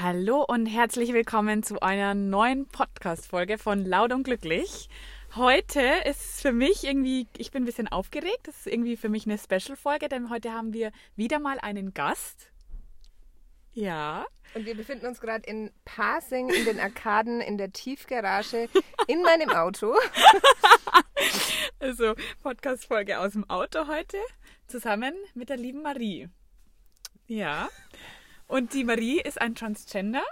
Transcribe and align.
Hallo 0.00 0.42
und 0.42 0.66
herzlich 0.66 1.12
willkommen 1.12 1.62
zu 1.62 1.78
einer 1.78 2.14
neuen 2.14 2.66
Podcast-Folge 2.66 3.58
von 3.58 3.84
Laut 3.84 4.12
und 4.12 4.24
Glücklich. 4.24 4.88
Heute 5.36 5.82
ist 6.04 6.42
für 6.42 6.50
mich 6.50 6.82
irgendwie, 6.82 7.28
ich 7.36 7.52
bin 7.52 7.62
ein 7.62 7.66
bisschen 7.66 7.86
aufgeregt. 7.86 8.40
Das 8.42 8.56
ist 8.56 8.66
irgendwie 8.66 8.96
für 8.96 9.08
mich 9.08 9.24
eine 9.24 9.38
Special-Folge, 9.38 10.08
denn 10.08 10.30
heute 10.30 10.52
haben 10.52 10.72
wir 10.72 10.90
wieder 11.14 11.38
mal 11.38 11.60
einen 11.60 11.94
Gast. 11.94 12.50
Ja. 13.72 14.26
Und 14.54 14.66
wir 14.66 14.76
befinden 14.76 15.06
uns 15.06 15.20
gerade 15.20 15.48
in 15.48 15.70
Pasing, 15.84 16.48
in 16.48 16.64
den 16.64 16.80
Arkaden, 16.80 17.40
in 17.40 17.56
der 17.56 17.72
Tiefgarage, 17.72 18.68
in 19.06 19.22
meinem 19.22 19.50
Auto. 19.50 19.94
also 21.78 22.14
Podcast-Folge 22.42 23.20
aus 23.20 23.34
dem 23.34 23.48
Auto 23.48 23.86
heute, 23.86 24.18
zusammen 24.66 25.14
mit 25.34 25.50
der 25.50 25.56
lieben 25.56 25.82
Marie. 25.82 26.28
Ja. 27.28 27.68
Und 28.46 28.74
die 28.74 28.84
Marie 28.84 29.20
ist 29.20 29.40
ein 29.40 29.54
Transgender. 29.54 30.22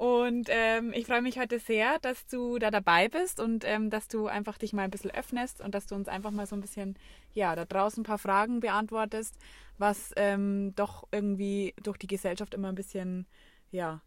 Und 0.00 0.48
ähm, 0.48 0.94
ich 0.94 1.04
freue 1.04 1.20
mich 1.20 1.38
heute 1.38 1.58
sehr, 1.58 1.98
dass 1.98 2.26
du 2.26 2.58
da 2.58 2.70
dabei 2.70 3.08
bist 3.08 3.38
und 3.38 3.66
ähm, 3.66 3.90
dass 3.90 4.08
du 4.08 4.28
einfach 4.28 4.56
dich 4.56 4.72
mal 4.72 4.84
ein 4.84 4.90
bisschen 4.90 5.10
öffnest 5.10 5.60
und 5.60 5.74
dass 5.74 5.86
du 5.86 5.94
uns 5.94 6.08
einfach 6.08 6.30
mal 6.30 6.46
so 6.46 6.56
ein 6.56 6.62
bisschen, 6.62 6.96
ja, 7.34 7.54
da 7.54 7.66
draußen 7.66 8.00
ein 8.00 8.06
paar 8.06 8.16
Fragen 8.16 8.60
beantwortest, 8.60 9.34
was 9.76 10.14
ähm, 10.16 10.72
doch 10.74 11.06
irgendwie 11.12 11.74
durch 11.82 11.98
die 11.98 12.06
Gesellschaft 12.06 12.54
immer 12.54 12.70
ein 12.70 12.76
bisschen, 12.76 13.26
ja, 13.70 14.00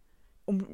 um, 0.45 0.65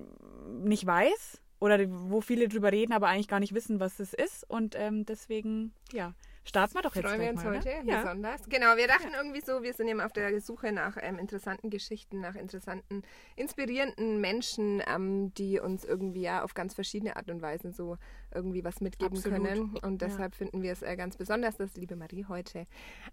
nicht 0.64 0.86
weiß 0.86 1.42
oder 1.60 1.80
wo 1.90 2.22
viele 2.22 2.48
drüber 2.48 2.72
reden, 2.72 2.94
aber 2.94 3.10
eigentlich 3.10 3.28
gar 3.28 3.42
nicht 3.42 3.54
wissen, 3.54 3.82
was 3.82 4.00
es 4.00 4.14
ist. 4.14 4.50
Und 4.50 4.76
ähm, 4.78 5.06
deswegen, 5.06 5.74
ja, 5.92 6.14
starten 6.44 6.76
wir 6.76 6.82
doch 6.82 6.96
jetzt 6.96 7.06
Freuen 7.06 7.22
wir 7.22 7.30
uns 7.30 7.44
mal, 7.44 7.58
heute 7.58 7.70
oder? 7.70 7.84
Ja. 7.84 8.02
besonders. 8.02 8.50
Genau, 8.50 8.76
wir 8.78 8.88
dachten 8.88 9.12
irgendwie 9.16 9.42
so, 9.42 9.64
wir 9.64 9.74
sind 9.74 9.88
eben 9.88 10.02
auf 10.02 10.14
der 10.14 10.40
Suche 10.42 10.72
nach 10.72 10.98
ähm, 11.02 11.20
interessanten 11.20 11.70
Geschichten, 11.70 12.22
nach 12.22 12.36
interessanten, 12.36 13.04
inspirierenden 13.36 14.20
Menschen, 14.20 14.82
ähm, 14.88 15.34
die 15.34 15.60
uns 15.60 15.86
irgendwie 15.86 16.22
ja 16.22 16.44
auf 16.44 16.54
ganz 16.54 16.74
verschiedene 16.74 17.16
Art 17.16 17.30
und 17.30 17.42
Weise 17.42 17.72
so 17.72 17.98
irgendwie 18.34 18.64
was 18.64 18.82
mitgeben 18.82 19.18
Absolut. 19.18 19.44
können. 19.44 19.78
Und 19.78 20.02
deshalb 20.02 20.36
finden 20.36 20.62
wir 20.62 20.72
es 20.72 20.82
äh, 20.82 20.96
ganz 20.96 21.18
besonders, 21.18 21.58
dass 21.58 21.76
liebe 21.76 21.96
Marie 21.96 22.26
heute 22.28 22.66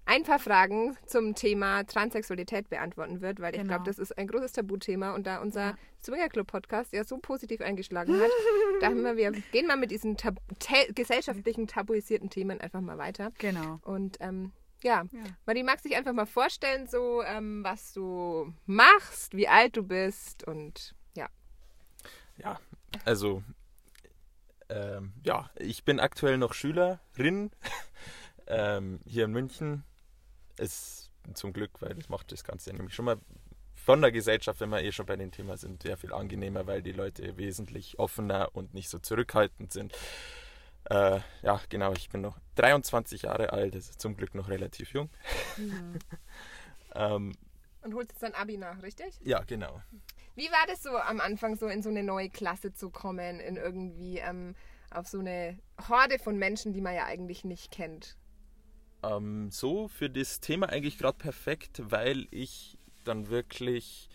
ein 0.05 0.23
paar 0.23 0.39
Fragen 0.39 0.97
zum 1.07 1.35
Thema 1.35 1.85
Transsexualität 1.85 2.69
beantworten 2.69 3.21
wird, 3.21 3.41
weil 3.41 3.55
ich 3.55 3.61
Genau. 3.61 3.75
glaube, 3.75 3.85
das 3.87 3.99
ist 3.99 4.17
ein 4.19 4.27
großes 4.27 4.53
Tabuthema 4.53 5.15
und 5.15 5.27
da 5.27 5.41
unser 5.41 5.61
Ja. 5.71 5.79
Swinger 6.03 6.29
Club 6.29 6.47
Podcast 6.49 6.93
ja 6.93 7.05
so 7.05 7.19
positiv 7.19 7.61
eingeschlagen 7.61 8.15
hat, 8.21 8.31
dachten 8.81 9.03
wir, 9.03 9.17
wir 9.17 9.33
gehen 9.53 9.67
mal 9.67 9.77
mit 9.77 9.91
diesen 9.91 10.17
tab 10.17 10.37
gesellschaftlichen 10.95 11.67
tabuisierten 11.67 12.31
Themen 12.31 12.61
einfach 12.61 12.81
mal 12.81 12.99
weiter. 12.99 13.33
Genau. 13.39 13.81
Und 13.83 14.17
ähm, 14.21 14.53
ja, 14.83 15.05
Ja. 15.11 15.21
Marie, 15.47 15.63
magst 15.63 15.85
du 15.85 15.89
dich 15.89 15.97
einfach 15.99 16.13
mal 16.13 16.27
vorstellen, 16.27 16.87
so 16.87 17.23
ähm, 17.23 17.65
was 17.65 17.93
du 17.93 18.53
machst, 18.67 19.35
wie 19.37 19.49
alt 19.49 19.77
du 19.77 19.83
bist 19.83 20.47
und 20.47 20.95
ja. 21.17 21.29
Ja, 22.37 22.61
also 23.05 23.43
ähm, 24.69 25.13
ja, 25.25 25.51
ich 25.57 25.85
bin 25.85 26.01
aktuell 26.01 26.39
noch 26.39 26.55
Schülerin 26.55 27.51
ähm, 28.47 29.01
hier 29.07 29.25
in 29.25 29.33
München. 29.33 29.85
Ist 30.59 31.11
zum 31.35 31.53
Glück, 31.53 31.71
weil 31.81 31.95
das 31.95 32.09
macht 32.09 32.33
das 32.33 32.45
Ganze 32.45 32.73
nämlich 32.73 32.95
schon 32.95 33.05
mal 33.05 33.19
von 33.75 34.01
der 34.01 34.11
Gesellschaft, 34.11 34.61
wenn 34.61 34.71
wir 34.71 34.83
eh 34.83 34.91
schon 34.91 35.07
bei 35.07 35.17
dem 35.17 35.31
Thema 35.31 35.57
sind, 35.57 35.83
sehr 35.83 35.97
viel 35.97 36.13
angenehmer, 36.13 36.67
weil 36.67 36.83
die 36.83 36.93
Leute 36.93 37.37
wesentlich 37.37 37.99
offener 37.99 38.51
und 38.53 38.75
nicht 38.75 38.89
so 38.89 38.99
zurückhaltend 38.99 39.73
sind. 39.73 39.93
Äh, 40.85 41.21
ja, 41.43 41.61
genau, 41.69 41.93
ich 41.93 42.09
bin 42.09 42.21
noch 42.21 42.39
23 42.57 43.23
Jahre 43.23 43.53
alt, 43.53 43.75
das 43.75 43.91
ist 43.91 44.01
zum 44.01 44.17
Glück 44.17 44.35
noch 44.35 44.49
relativ 44.49 44.93
jung. 44.93 45.11
ähm, 46.95 47.33
Und 47.87 47.95
holst 47.95 48.11
jetzt 48.11 48.23
dein 48.23 48.35
Abi 48.35 48.57
nach, 48.59 48.83
richtig? 48.83 49.19
ja, 49.23 49.43
genau. 49.45 49.81
Wie 50.35 50.51
war 50.51 50.67
das 50.67 50.83
so 50.83 50.91
am 50.91 51.21
Anfang, 51.21 51.57
so 51.57 51.67
in 51.67 51.83
so 51.83 51.89
eine 51.89 52.03
neue 52.03 52.29
Klasse 52.29 52.75
zu 52.75 52.91
kommen, 52.91 53.41
in 53.41 53.57
irgendwie 53.57 54.19
ähm, 54.19 54.55
auf 54.91 55.09
so 55.09 55.21
eine 55.21 55.59
Horde 55.89 56.19
von 56.19 56.37
Menschen, 56.37 56.75
die 56.75 56.83
man 56.83 56.95
ja 56.95 57.07
eigentlich 57.07 57.45
nicht 57.45 57.71
kennt? 57.71 58.17
ähm, 59.03 59.51
so 59.51 59.89
für 59.89 60.11
das 60.11 60.41
Thema 60.41 60.69
eigentlich 60.69 60.99
gerade 60.99 61.19
perfekt, 61.19 61.83
weil 61.85 62.27
ich 62.31 62.79
dann 63.05 63.29
wirklich 63.29 64.09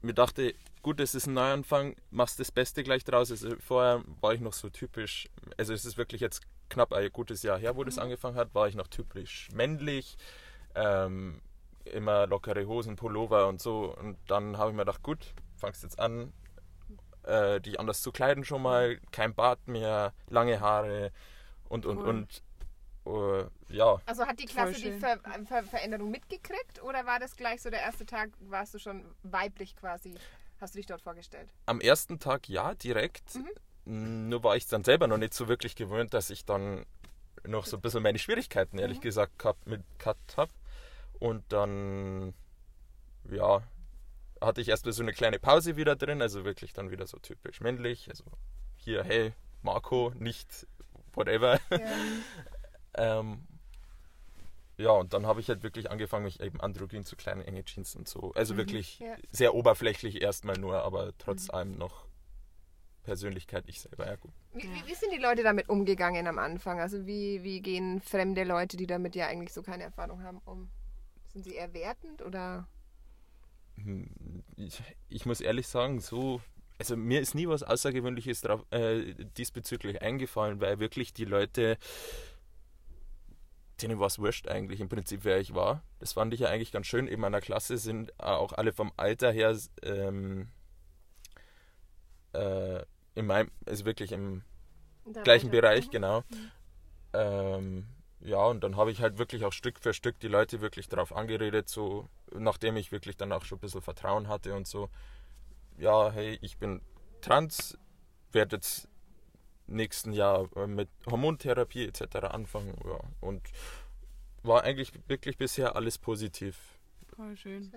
mir 0.00 0.14
dachte, 0.14 0.54
gut, 0.82 0.98
es 1.00 1.14
ist 1.14 1.26
ein 1.26 1.34
Neuanfang, 1.34 1.94
machst 2.10 2.40
das 2.40 2.50
Beste 2.50 2.82
gleich 2.82 3.04
draus. 3.04 3.30
Also 3.30 3.54
vorher 3.60 4.02
war 4.20 4.34
ich 4.34 4.40
noch 4.40 4.52
so 4.52 4.68
typisch, 4.68 5.28
also 5.56 5.72
es 5.72 5.84
ist 5.84 5.96
wirklich 5.96 6.20
jetzt 6.20 6.42
knapp 6.68 6.92
ein 6.92 7.12
gutes 7.12 7.42
Jahr 7.42 7.58
her, 7.58 7.76
wo 7.76 7.84
das 7.84 7.98
angefangen 7.98 8.36
hat, 8.36 8.54
war 8.54 8.66
ich 8.66 8.74
noch 8.74 8.88
typisch 8.88 9.48
männlich, 9.54 10.16
ähm, 10.74 11.40
immer 11.84 12.26
lockere 12.26 12.66
Hosen, 12.66 12.96
Pullover 12.96 13.48
und 13.48 13.60
so. 13.60 13.94
Und 13.96 14.16
dann 14.28 14.58
habe 14.58 14.70
ich 14.70 14.76
mir 14.76 14.84
gedacht, 14.84 15.02
gut, 15.02 15.34
fangst 15.56 15.82
jetzt 15.82 15.98
an, 15.98 16.32
äh, 17.24 17.60
dich 17.60 17.78
anders 17.78 18.02
zu 18.02 18.12
kleiden 18.12 18.44
schon 18.44 18.62
mal, 18.62 18.98
kein 19.10 19.34
Bart 19.34 19.66
mehr, 19.68 20.12
lange 20.28 20.60
Haare 20.60 21.12
und 21.68 21.86
und 21.86 21.98
Cool. 21.98 22.08
und 22.08 22.42
äh, 23.06 23.74
ja, 23.74 24.00
Also 24.06 24.26
hat 24.26 24.38
die 24.38 24.46
Klasse 24.46 24.74
die. 24.74 24.92
Ver 24.92 25.18
Ver 25.46 25.62
Veränderung 25.64 26.10
mitgekriegt 26.10 26.82
oder 26.82 27.04
war 27.06 27.18
das 27.18 27.36
gleich 27.36 27.62
so 27.62 27.70
der 27.70 27.80
erste 27.80 28.06
Tag, 28.06 28.30
warst 28.40 28.74
du 28.74 28.78
schon 28.78 29.04
weiblich 29.22 29.74
quasi? 29.76 30.14
Hast 30.60 30.74
du 30.74 30.78
dich 30.78 30.86
dort 30.86 31.02
vorgestellt? 31.02 31.52
am 31.66 31.80
ersten 31.80 32.18
Tag 32.20 32.48
ja, 32.48 32.74
direkt. 32.74 33.34
Mhm. 33.84 34.28
Nur 34.28 34.44
war 34.44 34.54
ich 34.54 34.68
dann 34.68 34.84
selber 34.84 35.08
noch 35.08 35.18
nicht 35.18 35.34
so 35.34 35.48
wirklich 35.48 35.74
gewöhnt, 35.74 36.14
dass 36.14 36.30
ich 36.30 36.44
dann 36.44 36.86
noch 37.44 37.66
so 37.66 37.76
ein 37.76 37.80
bisschen 37.80 38.04
meine 38.04 38.20
Schwierigkeiten, 38.20 38.78
ehrlich 38.78 38.98
Mhm. 38.98 39.02
gesagt, 39.02 39.38
gehabt, 39.40 39.66
mit 39.66 39.82
gehabt 39.98 40.36
habe. 40.36 40.52
Und 41.22 41.44
dann, 41.52 42.34
ja, 43.30 43.62
hatte 44.40 44.60
ich 44.60 44.68
erstmal 44.68 44.92
so 44.92 45.04
eine 45.04 45.12
kleine 45.12 45.38
Pause 45.38 45.76
wieder 45.76 45.94
drin, 45.94 46.20
also 46.20 46.44
wirklich 46.44 46.72
dann 46.72 46.90
wieder 46.90 47.06
so 47.06 47.16
typisch 47.20 47.60
männlich. 47.60 48.08
Also 48.10 48.24
hier, 48.74 49.04
hey, 49.04 49.32
Marco, 49.62 50.12
nicht 50.18 50.66
whatever. 51.14 51.60
Ähm, 52.94 53.48
ja, 54.76 54.90
und 54.90 55.14
dann 55.14 55.24
habe 55.24 55.40
ich 55.40 55.48
halt 55.48 55.62
wirklich 55.62 55.90
angefangen, 55.90 56.24
mich 56.24 56.40
eben 56.40 56.60
androgyn 56.60 57.04
zu 57.06 57.16
kleinen 57.16 57.40
enge 57.40 57.64
Jeans 57.64 57.96
und 57.96 58.06
so. 58.06 58.32
Also 58.34 58.58
wirklich 58.58 58.98
Ja. 58.98 59.16
sehr 59.30 59.54
oberflächlich 59.54 60.20
erstmal 60.20 60.58
nur, 60.58 60.82
aber 60.82 61.16
trotz 61.16 61.48
allem 61.48 61.78
noch 61.78 62.04
Persönlichkeit 63.02 63.64
ich 63.66 63.80
selber. 63.80 64.06
Ja, 64.06 64.16
gut. 64.16 64.34
Wie, 64.52 64.64
wie, 64.64 64.86
wie 64.86 64.94
sind 64.94 65.10
die 65.10 65.22
Leute 65.22 65.42
damit 65.42 65.70
umgegangen 65.70 66.26
am 66.26 66.38
Anfang? 66.38 66.80
Also 66.80 67.06
wie, 67.06 67.42
wie 67.42 67.62
gehen 67.62 68.02
fremde 68.02 68.44
Leute, 68.44 68.76
die 68.76 68.86
damit 68.86 69.14
ja 69.16 69.26
eigentlich 69.26 69.54
so 69.54 69.62
keine 69.62 69.84
Erfahrung 69.84 70.22
haben, 70.22 70.42
um? 70.44 70.70
Sind 71.32 71.44
sie 71.44 71.54
eher 71.54 71.72
wertend 71.74 72.22
oder? 72.22 72.66
Hm, 73.76 74.08
Ich, 74.56 74.82
ich 75.08 75.26
muss 75.26 75.40
ehrlich 75.40 75.68
sagen, 75.68 76.00
so. 76.00 76.40
Also 76.78 76.96
mir 76.96 77.20
ist 77.20 77.34
nie 77.34 77.46
was 77.46 77.62
Außergewöhnliches 77.62 78.40
drauf, 78.40 78.64
äh, 78.70 79.14
diesbezüglich 79.36 80.02
eingefallen, 80.02 80.60
weil 80.60 80.80
wirklich 80.80 81.12
die 81.12 81.24
Leute, 81.24 81.78
denen 83.82 83.98
war 83.98 84.06
es 84.06 84.18
wurscht 84.18 84.48
eigentlich 84.48 84.80
im 84.80 84.88
Prinzip, 84.88 85.24
wer 85.24 85.38
ich 85.40 85.54
war. 85.54 85.82
Das 85.98 86.12
fand 86.14 86.32
ich 86.34 86.40
ja 86.40 86.48
eigentlich 86.48 86.72
ganz 86.72 86.86
schön. 86.86 87.06
In 87.06 87.20
meiner 87.20 87.40
Klasse 87.40 87.76
sind 87.78 88.18
auch 88.20 88.52
alle 88.52 88.72
vom 88.72 88.92
Alter 88.96 89.32
her 89.32 89.56
ähm, 89.82 90.48
äh, 92.32 92.82
in 93.14 93.26
meinem, 93.26 93.50
also 93.66 93.84
wirklich 93.84 94.12
im 94.12 94.42
gleichen? 95.24 95.50
Bereich, 95.50 95.86
Mhm. 95.86 95.90
genau. 95.90 96.24
Ähm, 97.12 97.86
ja, 98.24 98.44
und 98.46 98.62
dann 98.62 98.76
habe 98.76 98.90
ich 98.90 99.00
halt 99.00 99.18
wirklich 99.18 99.44
auch 99.44 99.52
Stück 99.52 99.78
für 99.80 99.92
Stück 99.92 100.18
die 100.20 100.28
Leute 100.28 100.60
wirklich 100.60 100.88
darauf 100.88 101.14
angeredet, 101.14 101.68
so 101.68 102.08
nachdem 102.32 102.76
ich 102.76 102.92
wirklich 102.92 103.16
dann 103.16 103.32
auch 103.32 103.44
schon 103.44 103.58
ein 103.58 103.60
bisschen 103.60 103.82
Vertrauen 103.82 104.28
hatte 104.28 104.54
und 104.54 104.66
so, 104.66 104.88
ja, 105.78 106.10
hey, 106.12 106.38
ich 106.40 106.58
bin 106.58 106.80
trans, 107.20 107.76
werde 108.30 108.56
jetzt 108.56 108.88
nächsten 109.66 110.12
Jahr 110.12 110.48
äh, 110.56 110.66
mit 110.66 110.88
Hormontherapie 111.10 111.86
etc. 111.86 112.16
anfangen, 112.30 112.74
ja, 112.84 113.00
und 113.20 113.42
war 114.42 114.64
eigentlich 114.64 114.92
wirklich 115.08 115.36
bisher 115.36 115.76
alles 115.76 115.98
positiv. 115.98 116.58
Voll 117.16 117.36
schön. 117.36 117.72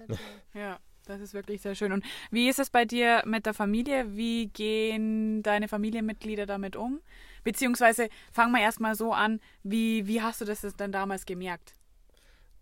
Ja, 0.54 0.80
das 1.06 1.22
ist 1.22 1.34
wirklich 1.34 1.62
sehr 1.62 1.76
schön. 1.76 1.92
Und 1.92 2.04
wie 2.32 2.50
ist 2.50 2.60
es 2.60 2.70
bei 2.70 2.86
dir 2.86 3.24
mit 3.26 3.46
der 3.46 3.54
Familie? 3.54 4.16
Wie 4.16 4.48
gehen 4.48 5.44
deine 5.44 5.68
Familienmitglieder 5.68 6.46
damit 6.46 6.76
um? 6.76 7.00
Beziehungsweise 7.44 8.10
fangen 8.32 8.52
wir 8.54 8.62
erstmal 8.62 8.96
so 8.96 9.14
an, 9.14 9.40
wie, 9.64 10.08
wie 10.08 10.22
hast 10.22 10.42
du 10.42 10.46
das 10.46 10.62
denn 10.62 10.92
damals 10.92 11.26
gemerkt? 11.26 11.76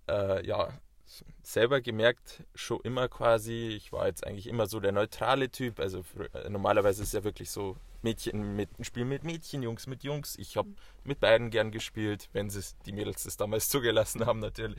äh, 0.07 0.45
ja, 0.45 0.69
selber 1.44 1.81
gemerkt, 1.81 2.44
schon 2.56 2.79
immer 2.83 3.07
quasi, 3.07 3.69
ich 3.75 3.91
war 3.91 4.07
jetzt 4.07 4.25
eigentlich 4.25 4.47
immer 4.47 4.65
so 4.65 4.79
der 4.79 4.91
neutrale 4.91 5.50
Typ, 5.50 5.79
also 5.79 6.03
äh, 6.33 6.50
normalerweise 6.50 7.03
ist 7.03 7.09
es 7.09 7.13
ja 7.13 7.23
wirklich 7.23 7.51
so, 7.51 7.77
Mädchen 8.01 8.57
mit 8.57 8.69
Spiel 8.81 9.06
mit 9.06 9.23
Mädchen, 9.23 9.63
Jungs 9.63 9.88
mit 9.88 10.03
Jungs. 10.03 10.35
Ich 10.38 10.57
habe 10.57 10.68
mit 11.06 11.21
beiden 11.21 11.51
gern 11.51 11.71
gespielt, 11.71 12.27
wenn 12.33 12.50
sie 12.50 12.62
die 12.85 12.91
Mädels 12.91 13.23
das 13.23 13.38
damals 13.38 13.69
zugelassen 13.69 14.25
haben 14.25 14.39
natürlich. 14.39 14.77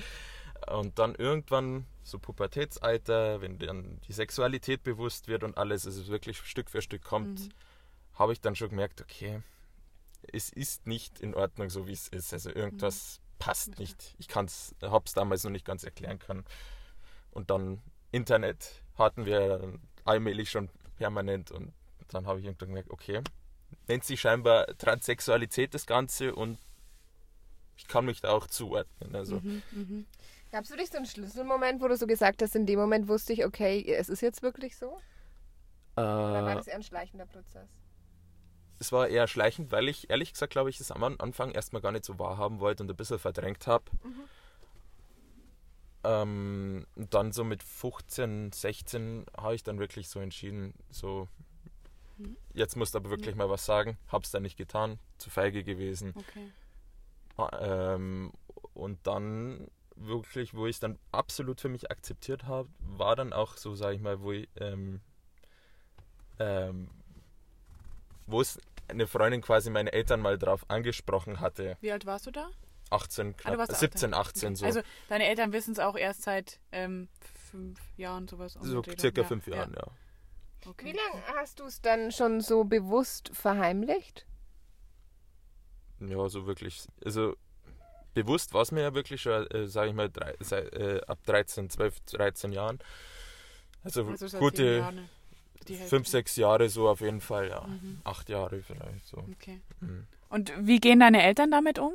Und 0.71 0.99
dann 0.99 1.15
irgendwann 1.15 1.87
so 2.03 2.19
Pubertätsalter, 2.19 3.41
wenn 3.41 3.59
dann 3.59 4.01
die 4.09 4.13
Sexualität 4.13 4.83
bewusst 4.83 5.29
wird 5.29 5.43
und 5.45 5.57
alles, 5.59 5.87
also 5.87 6.01
es 6.01 6.09
wirklich 6.09 6.39
Stück 6.39 6.71
für 6.71 6.83
Stück 6.83 7.03
kommt, 7.03 7.41
Mhm. 7.41 7.49
habe 8.15 8.33
ich 8.33 8.41
dann 8.41 8.55
schon 8.57 8.71
gemerkt, 8.71 9.01
okay, 9.01 9.43
es 10.33 10.51
ist 10.51 10.87
nicht 10.87 11.21
in 11.21 11.35
Ordnung, 11.35 11.71
so 11.71 11.87
wie 11.87 11.93
es 11.93 12.09
ist. 12.09 12.33
Also 12.33 12.51
irgendwas 12.51 13.21
passt 13.39 13.79
nicht. 13.79 14.15
Ich 14.19 14.35
habe 14.35 14.47
es 14.47 14.75
damals 15.15 15.45
noch 15.45 15.51
nicht 15.51 15.67
ganz 15.67 15.85
erklären 15.85 16.19
können. 16.19 16.45
Und 17.31 17.51
dann 17.51 17.83
Internet 18.13 18.83
hatten 18.97 19.27
wir 19.27 19.79
allmählich 20.05 20.51
schon 20.51 20.71
permanent 20.97 21.51
und 21.51 21.73
dann 22.09 22.27
habe 22.27 22.39
ich 22.39 22.45
irgendwann 22.47 22.69
gemerkt, 22.69 22.91
okay, 22.91 23.21
nennt 23.89 24.05
sich 24.05 24.21
scheinbar 24.21 24.67
Transsexualität 24.79 25.75
das 25.75 25.85
Ganze 25.87 26.35
und 26.35 26.59
ich 27.77 27.89
kann 27.89 28.05
mich 28.07 28.21
da 28.21 28.31
auch 28.31 28.47
zuordnen. 28.47 29.17
Also 29.17 29.41
Mhm, 29.41 29.63
mhm. 29.73 30.07
Gab 30.55 30.63
es 30.63 30.71
für 30.71 30.77
dich 30.77 30.89
so 30.89 30.99
einen 30.99 31.07
Schlüsselmoment, 31.07 31.83
wo 31.83 31.89
du 31.89 31.97
so 31.97 32.07
gesagt 32.07 32.41
hast, 32.41 32.55
in 32.55 32.65
dem 32.65 32.79
Moment 32.79 33.09
wusste 33.09 33.33
ich, 33.33 33.45
okay, 33.45 33.85
es 33.93 34.09
ist 34.09 34.21
jetzt 34.21 34.41
wirklich 34.41 34.77
so? 34.77 35.01
Oder 35.97 36.45
war 36.45 36.53
äh, 36.53 36.55
das 36.55 36.69
eher 36.69 36.77
ein 36.77 36.85
schleichender 36.85 37.27
Prozess? 37.27 37.69
es 38.79 38.93
war 38.93 39.09
eher 39.09 39.27
schleichend, 39.27 39.73
weil 39.73 39.89
ich 39.89 40.11
ehrlich 40.11 40.33
gesagt, 40.33 40.53
glaube 40.53 40.71
ich, 40.71 40.79
es 40.79 40.93
am 40.93 41.03
Anfang 41.03 41.51
erstmal 41.51 41.83
gar 41.83 41.91
nicht 41.91 42.05
so 42.05 42.21
wahrhaben 42.21 42.61
wollte 42.61 42.85
und 42.85 42.91
ein 42.91 42.95
bisschen 42.95 43.19
verdrängt 43.19 43.67
habe. 43.67 43.85
Mhm. 44.05 44.25
Ähm, 46.05 46.87
dann 46.95 47.33
so 47.33 47.43
mit 47.43 47.65
15, 47.65 48.53
16 48.53 49.27
habe 49.37 49.57
ich 49.57 49.65
dann 49.65 49.81
wirklich 49.81 50.09
so 50.09 50.21
entschieden, 50.21 50.73
so 50.89 51.27
Mhm. 52.17 52.37
jetzt 52.53 52.77
musst 52.77 52.95
du 52.95 52.99
aber 52.99 53.11
wirklich 53.11 53.35
mal 53.35 53.51
was 53.51 53.67
sagen. 53.67 53.99
Hab's 54.07 54.31
dann 54.31 54.45
nicht 54.45 54.57
getan, 54.57 55.01
zu 55.19 55.31
feige 55.31 55.65
gewesen. 55.65 56.15
Okay. 56.15 56.53
Ähm, 57.61 58.33
und 58.75 59.05
dann 59.05 59.69
wirklich, 59.97 60.55
wo 60.55 60.67
ich 60.67 60.77
es 60.77 60.81
dann 60.81 60.99
absolut 61.13 61.61
für 61.61 61.69
mich 61.69 61.91
akzeptiert 61.91 62.45
habe, 62.45 62.69
war 62.81 63.17
dann 63.17 63.33
auch 63.33 63.57
so, 63.57 63.75
sage 63.75 63.97
ich 63.97 64.01
mal, 64.01 64.21
wo 64.21 64.33
ich, 64.33 64.49
ähm, 64.61 65.01
ähm, 66.39 66.91
wo 68.27 68.41
es 68.41 68.59
eine 68.89 69.07
Freundin 69.07 69.41
quasi 69.41 69.71
meine 69.71 69.93
Eltern 69.93 70.21
mal 70.21 70.39
drauf 70.39 70.65
angesprochen 70.69 71.41
hatte. 71.41 71.77
Wie 71.81 71.93
alt 71.93 72.07
warst 72.07 72.27
du 72.27 72.31
da? 72.31 72.51
18, 72.91 73.29
Ah, 73.29 73.33
knapp, 73.37 73.59
warst 73.59 73.81
17, 73.81 74.15
18 74.15 74.57
so. 74.57 74.67
Also 74.67 74.83
deine 75.09 75.27
Eltern 75.27 75.53
wissen 75.53 75.73
es 75.73 75.79
auch 75.79 75.97
erst 75.97 76.23
seit 76.23 76.61
ähm, 76.71 77.09
fünf 77.51 77.81
Jahren 77.97 78.29
sowas. 78.29 78.55
so 78.61 78.83
circa 78.83 79.23
Ja, 79.23 79.27
fünf 79.27 79.47
Jahren, 79.47 79.73
ja. 79.75 79.81
Ja. 79.87 80.71
Okay. 80.71 80.87
Wie 80.87 80.93
lange 80.93 81.27
hast 81.39 81.61
du 81.61 81.65
es 81.65 81.81
dann 81.83 82.11
schon 82.13 82.41
so 82.41 82.65
bewusst 82.65 83.31
verheimlicht? 83.35 84.27
Ja, 86.01 86.29
so 86.29 86.47
wirklich. 86.47 86.87
Also 87.05 87.37
bewusst 88.15 88.55
war 88.55 88.63
es 88.63 88.73
mir 88.73 88.83
ja 88.83 88.95
wirklich 88.95 89.21
schon, 89.23 89.47
äh, 89.51 89.67
sage 89.67 89.91
ich 89.91 89.95
mal, 89.95 90.09
drei, 90.11 90.35
sei, 90.41 90.61
äh, 90.61 91.01
ab 91.07 91.19
13, 91.27 91.69
12, 91.71 92.01
13 92.07 92.53
Jahren. 92.53 92.79
Also, 93.83 94.07
Also 94.07 94.39
gute 94.39 94.85
Hälfte. 94.85 95.89
fünf, 95.89 96.09
sechs 96.09 96.37
Jahre 96.37 96.69
so 96.69 96.89
auf 96.89 97.01
jeden 97.01 97.21
Fall, 97.21 97.49
ja. 97.49 97.67
Mhm. 97.67 98.01
Acht 98.05 98.29
Jahre 98.29 98.63
vielleicht 98.63 99.07
so. 99.07 99.19
Okay. 99.33 99.61
Mhm. 99.81 100.07
Und 100.31 100.53
wie 100.67 100.81
gehen 100.81 101.01
deine 101.01 101.23
Eltern 101.23 101.51
damit 101.51 101.79
um? 101.79 101.93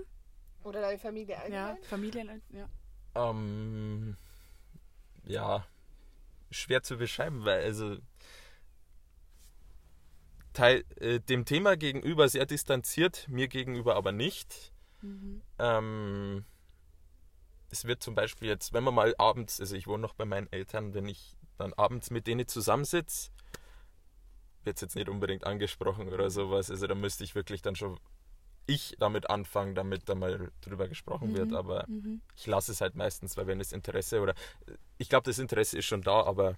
Oder 0.63 0.81
deine 0.81 0.99
Familie 0.99 1.35
Ja, 1.35 1.41
allgemein? 1.41 1.83
Familien, 1.83 2.41
ja. 2.49 2.69
Ähm, 3.15 4.17
ja, 5.25 5.65
schwer 6.51 6.83
zu 6.83 6.97
beschreiben, 6.97 7.45
weil 7.45 7.63
also 7.63 7.97
Teil, 10.53 10.83
äh, 10.99 11.19
dem 11.19 11.45
Thema 11.45 11.77
gegenüber 11.77 12.27
sehr 12.27 12.45
distanziert, 12.45 13.27
mir 13.29 13.47
gegenüber 13.47 13.95
aber 13.95 14.11
nicht. 14.11 14.71
Mhm. 15.01 15.41
Ähm, 15.57 16.45
es 17.69 17.85
wird 17.85 18.01
zum 18.03 18.15
Beispiel 18.15 18.47
jetzt, 18.47 18.73
wenn 18.73 18.83
man 18.83 18.95
mal 18.95 19.13
abends, 19.17 19.59
also 19.59 19.75
ich 19.75 19.87
wohne 19.87 20.01
noch 20.01 20.13
bei 20.13 20.25
meinen 20.25 20.51
Eltern, 20.51 20.93
wenn 20.93 21.07
ich 21.07 21.37
dann 21.57 21.73
abends 21.73 22.09
mit 22.09 22.27
denen 22.27 22.47
zusammensitze, 22.47 23.31
wird 24.63 24.77
es 24.77 24.81
jetzt 24.81 24.95
nicht 24.95 25.09
unbedingt 25.09 25.45
angesprochen 25.45 26.09
oder 26.09 26.29
sowas. 26.29 26.69
Also 26.69 26.87
da 26.87 26.95
müsste 26.95 27.23
ich 27.23 27.35
wirklich 27.35 27.61
dann 27.61 27.75
schon 27.75 27.99
ich 28.65 28.95
damit 28.99 29.29
anfangen, 29.29 29.73
damit 29.73 30.07
da 30.07 30.15
mal 30.15 30.51
drüber 30.61 30.87
gesprochen 30.87 31.33
wird. 31.33 31.51
Mhm. 31.51 31.57
Aber 31.57 31.85
Mhm. 31.87 32.21
ich 32.35 32.45
lasse 32.45 32.71
es 32.71 32.81
halt 32.81 32.95
meistens, 32.95 33.35
weil 33.37 33.47
wenn 33.47 33.59
das 33.59 33.71
Interesse 33.71 34.21
oder 34.21 34.35
ich 34.97 35.09
glaube, 35.09 35.25
das 35.25 35.39
Interesse 35.39 35.77
ist 35.77 35.85
schon 35.85 36.01
da, 36.01 36.23
aber 36.23 36.57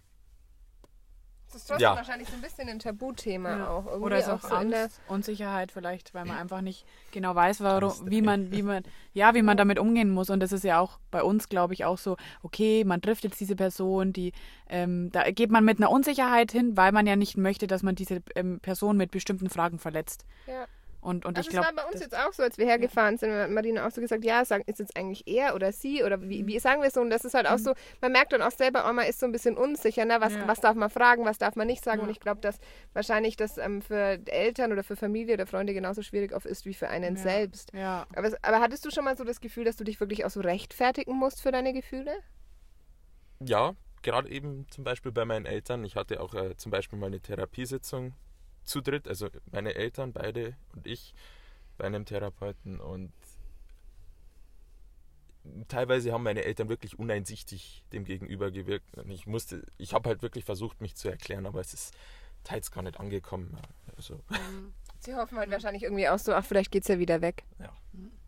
Das 1.51 1.61
ist 1.63 1.67
trotzdem 1.67 1.83
Ja. 1.83 1.95
wahrscheinlich 1.95 2.29
so 2.29 2.35
ein 2.35 2.41
bisschen 2.41 2.69
ein 2.69 2.79
Tabuthema 2.79 3.57
Ja. 3.57 3.67
auch. 3.69 3.85
Irgendwie 3.85 4.05
Oder 4.05 4.19
ist 4.19 4.29
auch 4.29 4.41
so 4.41 4.55
in 4.55 4.71
der- 4.71 4.83
Angst, 4.83 5.01
Unsicherheit 5.07 5.71
vielleicht, 5.71 6.13
weil 6.13 6.25
man 6.25 6.37
einfach 6.37 6.61
nicht 6.61 6.85
genau 7.11 7.35
weiß, 7.35 7.59
warum, 7.61 7.89
Angst, 7.89 8.09
wie 8.09 8.15
ey. 8.15 8.21
man, 8.21 8.51
wie 8.51 8.61
man, 8.63 8.83
ja, 9.13 9.33
wie 9.35 9.41
man 9.41 9.57
damit 9.57 9.77
umgehen 9.79 10.09
muss. 10.11 10.29
Und 10.29 10.39
das 10.39 10.51
ist 10.53 10.63
ja 10.63 10.79
auch 10.79 10.97
bei 11.11 11.21
uns, 11.23 11.49
glaube 11.49 11.73
ich, 11.73 11.83
auch 11.85 11.97
so, 11.97 12.15
okay, 12.41 12.83
man 12.85 13.01
trifft 13.01 13.23
jetzt 13.25 13.39
diese 13.39 13.55
Person, 13.55 14.13
die, 14.13 14.31
ähm, 14.69 15.09
da 15.11 15.29
geht 15.31 15.51
man 15.51 15.65
mit 15.65 15.77
einer 15.79 15.89
Unsicherheit 15.91 16.51
hin, 16.51 16.77
weil 16.77 16.91
man 16.93 17.05
ja 17.05 17.15
nicht 17.17 17.35
möchte, 17.37 17.67
dass 17.67 17.83
man 17.83 17.95
diese 17.95 18.21
ähm, 18.35 18.59
Person 18.61 18.95
mit 18.95 19.11
bestimmten 19.11 19.49
Fragen 19.49 19.77
verletzt. 19.77 20.25
Ja. 20.47 20.65
Und, 21.01 21.25
und 21.25 21.35
Also 21.35 21.49
ich 21.49 21.55
es 21.55 21.59
glaube, 21.61 21.75
war 21.75 21.83
bei 21.85 21.91
uns 21.91 21.99
jetzt 21.99 22.15
auch 22.15 22.31
so, 22.31 22.43
als 22.43 22.59
wir 22.59 22.65
hergefahren 22.67 23.17
sind, 23.17 23.31
hat 23.33 23.49
Marina 23.49 23.87
auch 23.87 23.91
so 23.91 24.01
gesagt, 24.01 24.23
ja, 24.23 24.45
sagen, 24.45 24.63
ist 24.67 24.77
jetzt 24.79 24.95
eigentlich 24.95 25.25
er 25.27 25.55
oder 25.55 25.71
sie 25.71 26.03
oder 26.03 26.17
Mhm. 26.17 26.29
wie, 26.29 26.47
wie 26.47 26.59
sagen 26.59 26.81
wir 26.81 26.89
es 26.89 26.93
so? 26.93 27.01
Und 27.01 27.09
das 27.09 27.25
ist 27.25 27.33
halt 27.33 27.47
auch 27.47 27.57
so, 27.57 27.73
man 28.01 28.11
merkt 28.11 28.33
dann 28.33 28.43
auch 28.43 28.51
selber, 28.51 28.85
oh, 28.87 28.93
man 28.93 29.07
ist 29.07 29.19
so 29.19 29.25
ein 29.25 29.31
bisschen 29.31 29.57
unsicher, 29.57 30.05
ne? 30.05 30.17
was, 30.19 30.33
Ja. 30.33 30.47
was 30.47 30.59
darf 30.61 30.75
man 30.75 30.91
fragen, 30.91 31.25
was 31.25 31.39
darf 31.39 31.55
man 31.55 31.65
nicht 31.65 31.83
sagen. 31.83 31.99
Ja. 32.01 32.03
Und 32.05 32.11
ich 32.11 32.19
glaube, 32.19 32.39
dass 32.41 32.59
wahrscheinlich 32.93 33.35
das 33.35 33.57
ähm, 33.57 33.81
für 33.81 34.19
Eltern 34.27 34.71
oder 34.71 34.83
für 34.83 34.95
Familie 34.95 35.33
oder 35.33 35.47
Freunde 35.47 35.73
genauso 35.73 36.03
schwierig 36.03 36.33
oft 36.33 36.45
ist 36.45 36.65
wie 36.65 36.73
für 36.75 36.87
einen 36.89 37.15
Ja. 37.15 37.21
selbst. 37.21 37.73
ja, 37.73 38.05
Aber, 38.15 38.29
aber 38.43 38.59
hattest 38.59 38.85
du 38.85 38.91
schon 38.91 39.03
mal 39.05 39.17
so 39.17 39.23
das 39.23 39.41
Gefühl, 39.41 39.63
dass 39.65 39.77
du 39.77 39.83
dich 39.83 39.99
wirklich 39.99 40.23
auch 40.23 40.29
so 40.29 40.41
rechtfertigen 40.41 41.13
musst 41.17 41.41
für 41.41 41.51
deine 41.51 41.73
Gefühle? 41.73 42.11
ja, 43.43 43.73
gerade 44.03 44.29
eben 44.29 44.67
zum 44.69 44.83
Beispiel 44.83 45.11
bei 45.11 45.25
meinen 45.25 45.45
Eltern. 45.45 45.83
Ich 45.83 45.95
hatte 45.95 46.21
auch 46.21 46.33
äh, 46.35 46.55
zum 46.57 46.71
Beispiel 46.71 46.99
mal 46.99 47.07
eine 47.07 47.19
Therapiesitzung 47.19 48.13
zu 48.63 48.81
dritt, 48.81 49.07
also 49.07 49.29
meine 49.51 49.75
Eltern 49.75 50.13
beide 50.13 50.55
und 50.75 50.87
ich 50.87 51.13
bei 51.77 51.85
einem 51.85 52.05
Therapeuten 52.05 52.79
und 52.79 53.11
teilweise 55.67 56.11
haben 56.11 56.23
meine 56.23 56.43
Eltern 56.43 56.69
wirklich 56.69 56.99
uneinsichtig 56.99 57.83
dem 57.91 58.05
gegenüber 58.05 58.51
gewirkt. 58.51 58.97
Und 58.97 59.09
ich 59.09 59.25
musste, 59.25 59.65
ich 59.77 59.93
habe 59.93 60.09
halt 60.09 60.21
wirklich 60.21 60.45
versucht, 60.45 60.81
mich 60.81 60.95
zu 60.95 61.09
erklären, 61.09 61.45
aber 61.45 61.59
es 61.59 61.73
ist 61.73 61.93
teils 62.43 62.71
gar 62.71 62.83
nicht 62.83 62.99
angekommen. 62.99 63.57
Also, 63.95 64.19
Sie 64.99 65.15
hoffen 65.15 65.37
halt 65.37 65.49
wahrscheinlich 65.49 65.83
irgendwie 65.83 66.07
auch 66.07 66.19
so, 66.19 66.33
ach, 66.33 66.45
vielleicht 66.45 66.71
geht's 66.71 66.87
ja 66.87 66.99
wieder 66.99 67.21
weg. 67.21 67.43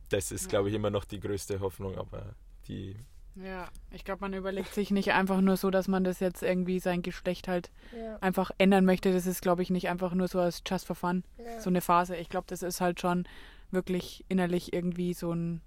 das 0.09 0.31
ist, 0.31 0.49
glaube 0.49 0.69
ich, 0.69 0.75
immer 0.75 0.89
noch 0.89 1.05
die 1.05 1.19
größte 1.19 1.59
Hoffnung, 1.59 1.97
aber 1.97 2.35
die 2.67 2.95
ja. 3.35 3.67
Ich 3.91 4.03
glaube, 4.05 4.21
man 4.21 4.33
überlegt 4.33 4.73
sich 4.73 4.91
nicht 4.91 5.13
einfach 5.13 5.41
nur 5.41 5.57
so, 5.57 5.69
dass 5.71 5.87
man 5.87 6.03
das 6.03 6.19
jetzt 6.19 6.43
irgendwie 6.43 6.79
sein 6.79 7.01
Geschlecht 7.01 7.47
halt 7.47 7.71
Ja, 7.97 8.17
einfach 8.21 8.51
ändern 8.57 8.85
möchte. 8.85 9.11
Das 9.13 9.25
ist, 9.25 9.41
glaube 9.41 9.61
ich, 9.63 9.69
nicht 9.69 9.89
einfach 9.89 10.13
nur 10.13 10.27
so 10.27 10.39
als 10.39 10.61
just 10.67 10.85
for 10.87 10.95
fun. 10.95 11.23
ja. 11.37 11.59
so 11.59 11.69
eine 11.69 11.81
Phase. 11.81 12.15
Ich 12.15 12.29
glaube, 12.29 12.45
das 12.47 12.63
ist 12.63 12.81
halt 12.81 12.99
schon 12.99 13.25
wirklich 13.71 14.23
innerlich 14.29 14.71
irgendwie 14.73 15.13
so 15.13 15.31
ein, 15.33 15.61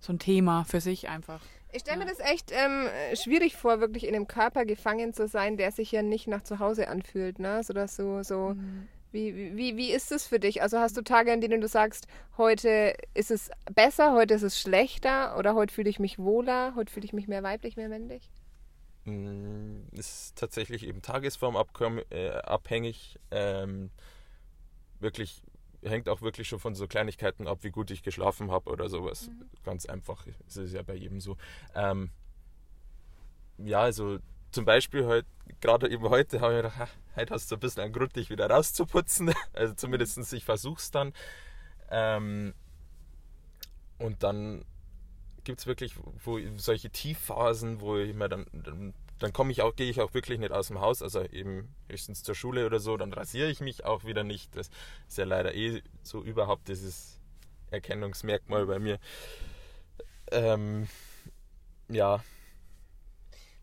so 0.00 0.12
ein 0.12 0.18
Thema 0.18 0.64
für 0.64 0.80
sich 0.80 1.08
einfach. 1.08 1.40
Ich 1.72 1.80
stelle 1.82 1.98
mir 1.98 2.06
Ja. 2.06 2.10
das 2.16 2.20
echt 2.30 2.52
ähm, 2.52 2.88
schwierig 3.16 3.56
vor, 3.56 3.80
wirklich 3.80 4.06
in 4.06 4.14
einem 4.14 4.28
Körper 4.28 4.64
gefangen 4.64 5.12
zu 5.12 5.26
sein, 5.28 5.56
der 5.56 5.72
sich 5.72 5.90
ja 5.92 6.02
nicht 6.02 6.26
nach 6.28 6.42
zu 6.42 6.58
Hause 6.58 6.88
anfühlt, 6.88 7.38
ne? 7.38 7.62
So 7.64 7.72
dass 7.72 7.96
so, 7.96 8.22
so 8.22 8.54
wie, 9.14 9.56
wie, 9.56 9.76
wie 9.76 9.92
ist 9.92 10.10
das 10.10 10.26
für 10.26 10.40
dich? 10.40 10.60
Also 10.60 10.78
hast 10.78 10.96
du 10.96 11.02
Tage, 11.02 11.32
an 11.32 11.40
denen 11.40 11.60
du 11.60 11.68
sagst, 11.68 12.08
heute 12.36 12.96
ist 13.14 13.30
es 13.30 13.50
besser, 13.72 14.12
heute 14.12 14.34
ist 14.34 14.42
es 14.42 14.60
schlechter 14.60 15.38
oder 15.38 15.54
heute 15.54 15.72
fühle 15.72 15.88
ich 15.88 16.00
mich 16.00 16.18
wohler, 16.18 16.74
heute 16.74 16.92
fühle 16.92 17.06
ich 17.06 17.12
mich 17.12 17.28
mehr 17.28 17.44
weiblich, 17.44 17.76
mehr 17.76 17.88
männlich? 17.88 18.28
Mm, 19.04 19.82
ist 19.92 20.36
tatsächlich 20.36 20.84
eben 20.84 21.00
tagesformabhängig. 21.00 22.04
Äh, 22.10 22.30
abhängig. 22.30 23.20
ähm, 23.30 23.90
wirklich 24.98 25.42
hängt 25.82 26.08
auch 26.08 26.22
wirklich 26.22 26.48
schon 26.48 26.58
von 26.58 26.74
so 26.74 26.88
Kleinigkeiten 26.88 27.46
ab, 27.46 27.58
wie 27.62 27.70
gut 27.70 27.90
ich 27.90 28.02
geschlafen 28.02 28.50
habe 28.50 28.70
oder 28.70 28.88
sowas. 28.88 29.30
Ganz 29.62 29.86
einfach. 29.86 30.26
Es 30.48 30.56
ist 30.56 30.72
ja 30.72 30.82
bei 30.82 30.94
jedem 30.94 31.20
so. 31.20 31.36
Ähm, 31.74 32.10
ja, 33.58 33.80
also 33.80 34.18
zum 34.54 34.64
Beispiel 34.64 35.04
heute, 35.04 35.26
gerade 35.60 35.90
eben 35.90 36.08
heute, 36.08 36.40
habe 36.40 36.52
ich 36.52 36.62
mir 36.62 36.70
gedacht, 36.70 36.90
heute 37.16 37.34
hast 37.34 37.50
du 37.50 37.56
ein 37.56 37.60
bisschen 37.60 37.82
einen 37.82 37.92
Grund, 37.92 38.14
dich 38.14 38.30
wieder 38.30 38.48
rauszuputzen. 38.48 39.34
Also 39.52 39.74
zumindest 39.74 40.32
ich 40.32 40.44
versuche 40.44 40.78
es 40.78 40.90
dann. 40.90 41.12
Ähm, 41.90 42.54
und 43.98 44.22
dann 44.22 44.64
gibt 45.42 45.60
es 45.60 45.66
wirklich 45.66 45.94
wo, 46.24 46.38
solche 46.56 46.90
Tiefphasen, 46.90 47.80
wo 47.80 47.98
ich 47.98 48.14
mir 48.14 48.28
dann, 48.28 48.46
dann, 48.52 48.94
dann 49.18 49.32
komme 49.32 49.50
ich 49.50 49.60
auch, 49.60 49.74
gehe 49.74 49.90
ich 49.90 50.00
auch 50.00 50.14
wirklich 50.14 50.38
nicht 50.38 50.52
aus 50.52 50.68
dem 50.68 50.80
Haus, 50.80 51.02
also 51.02 51.22
eben 51.22 51.74
höchstens 51.88 52.22
zur 52.22 52.34
Schule 52.34 52.64
oder 52.64 52.78
so, 52.78 52.96
dann 52.96 53.12
rasiere 53.12 53.50
ich 53.50 53.60
mich 53.60 53.84
auch 53.84 54.04
wieder 54.04 54.22
nicht. 54.22 54.56
Das 54.56 54.70
ist 55.08 55.18
ja 55.18 55.24
leider 55.24 55.54
eh 55.54 55.82
so 56.02 56.22
überhaupt 56.22 56.68
dieses 56.68 57.20
Erkennungsmerkmal 57.70 58.66
bei 58.66 58.78
mir. 58.78 58.98
Ähm, 60.30 60.88
ja, 61.88 62.22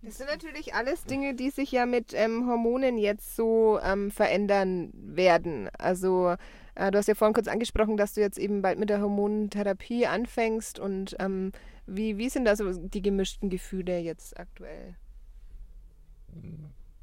Das 0.03 0.17
sind 0.17 0.27
natürlich 0.27 0.73
alles 0.73 1.03
Dinge, 1.03 1.35
die 1.35 1.51
sich 1.51 1.71
ja 1.71 1.85
mit 1.85 2.13
ähm, 2.13 2.47
Hormonen 2.47 2.97
jetzt 2.97 3.35
so 3.35 3.79
ähm, 3.83 4.09
verändern 4.09 4.89
werden. 4.93 5.69
Also 5.77 6.35
äh, 6.75 6.89
du 6.89 6.97
hast 6.97 7.07
ja 7.07 7.13
vorhin 7.13 7.35
kurz 7.35 7.47
angesprochen, 7.47 7.97
dass 7.97 8.13
du 8.13 8.21
jetzt 8.21 8.39
eben 8.39 8.61
bald 8.61 8.79
mit 8.79 8.89
der 8.89 9.01
Hormontherapie 9.01 10.07
anfängst 10.07 10.79
und 10.79 11.15
ähm, 11.19 11.51
wie, 11.85 12.17
wie 12.17 12.29
sind 12.29 12.45
da 12.45 12.55
so 12.55 12.71
die 12.71 13.01
gemischten 13.01 13.49
Gefühle 13.49 13.99
jetzt 13.99 14.39
aktuell? 14.39 14.95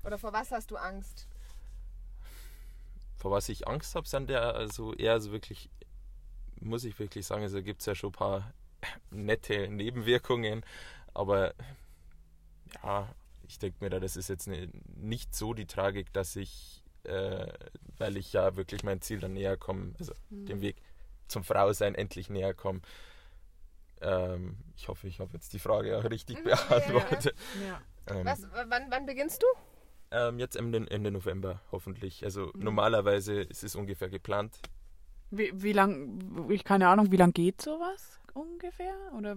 Oder 0.05 0.19
vor 0.19 0.33
was 0.33 0.51
hast 0.51 0.71
du 0.71 0.77
Angst? 0.77 1.29
vor 3.19 3.33
was 3.33 3.49
ich 3.49 3.67
Angst 3.69 3.95
habe, 3.95 4.09
sind 4.09 4.31
ja 4.31 4.51
also 4.51 4.95
eher 4.95 5.21
so 5.21 5.33
wirklich, 5.33 5.69
muss 6.61 6.85
ich 6.85 6.99
wirklich 6.99 7.27
sagen, 7.27 7.43
also 7.43 7.63
gibt 7.63 7.85
ja 7.85 7.95
schon 7.95 8.11
ein 8.11 8.13
paar 8.13 8.53
nette 9.11 9.69
Nebenwirkungen, 9.69 10.65
aber 11.15 11.53
ja, 12.83 13.15
ich 13.47 13.59
denke 13.59 13.79
mir 13.83 13.91
da, 13.91 14.01
das 14.01 14.17
ist 14.17 14.29
jetzt 14.29 14.47
ne, 14.47 14.69
nicht 14.97 15.35
so 15.35 15.55
die 15.55 15.67
Tragik, 15.67 16.13
dass 16.13 16.37
ich, 16.37 16.85
äh, 17.05 17.53
weil 17.97 18.17
ich 18.17 18.33
ja 18.33 18.57
wirklich 18.57 18.83
mein 18.85 19.01
Ziel 19.01 19.21
dann 19.21 19.33
näher 19.35 19.57
komme, 19.57 19.95
also 19.99 20.13
Mhm. 20.31 20.47
dem 20.47 20.61
Weg 20.61 20.77
zum 21.29 21.45
Frausein 21.45 21.95
endlich 21.95 22.31
näher 22.31 22.55
komme. 22.55 22.81
Ähm, 24.01 24.57
ich 24.77 24.89
hoffe, 24.89 25.09
ich 25.09 25.19
habe 25.21 25.33
jetzt 25.35 25.53
die 25.53 25.59
Frage 25.59 25.99
auch 25.99 26.05
richtig 26.05 26.39
Mhm, 26.45 26.49
ja, 26.51 26.57
ja, 26.57 26.57
ja. 26.57 26.69
beantwortet. 26.79 27.35
Ja. 27.55 27.81
Ähm, 28.07 28.27
Was, 28.27 28.47
wann, 28.69 28.91
wann 28.91 29.07
beginnst 29.07 29.43
du? 29.43 29.47
ähm, 30.11 30.39
jetzt 30.39 30.57
Ende, 30.57 30.87
Ende 30.91 31.11
November 31.11 31.61
hoffentlich. 31.73 32.25
Also 32.25 32.53
Mhm. 32.55 32.65
normalerweise 32.65 33.43
ist 33.43 33.65
es 33.65 33.75
ungefähr 33.77 34.09
geplant. 34.09 34.59
Wie, 35.31 35.51
wie 35.63 35.73
lang, 35.73 36.49
ich 36.51 36.65
keine 36.65 36.89
Ahnung, 36.89 37.13
wie 37.13 37.17
lang 37.17 37.33
geht 37.33 37.61
sowas 37.61 38.19
ungefähr? 38.33 38.95
Oder 39.15 39.37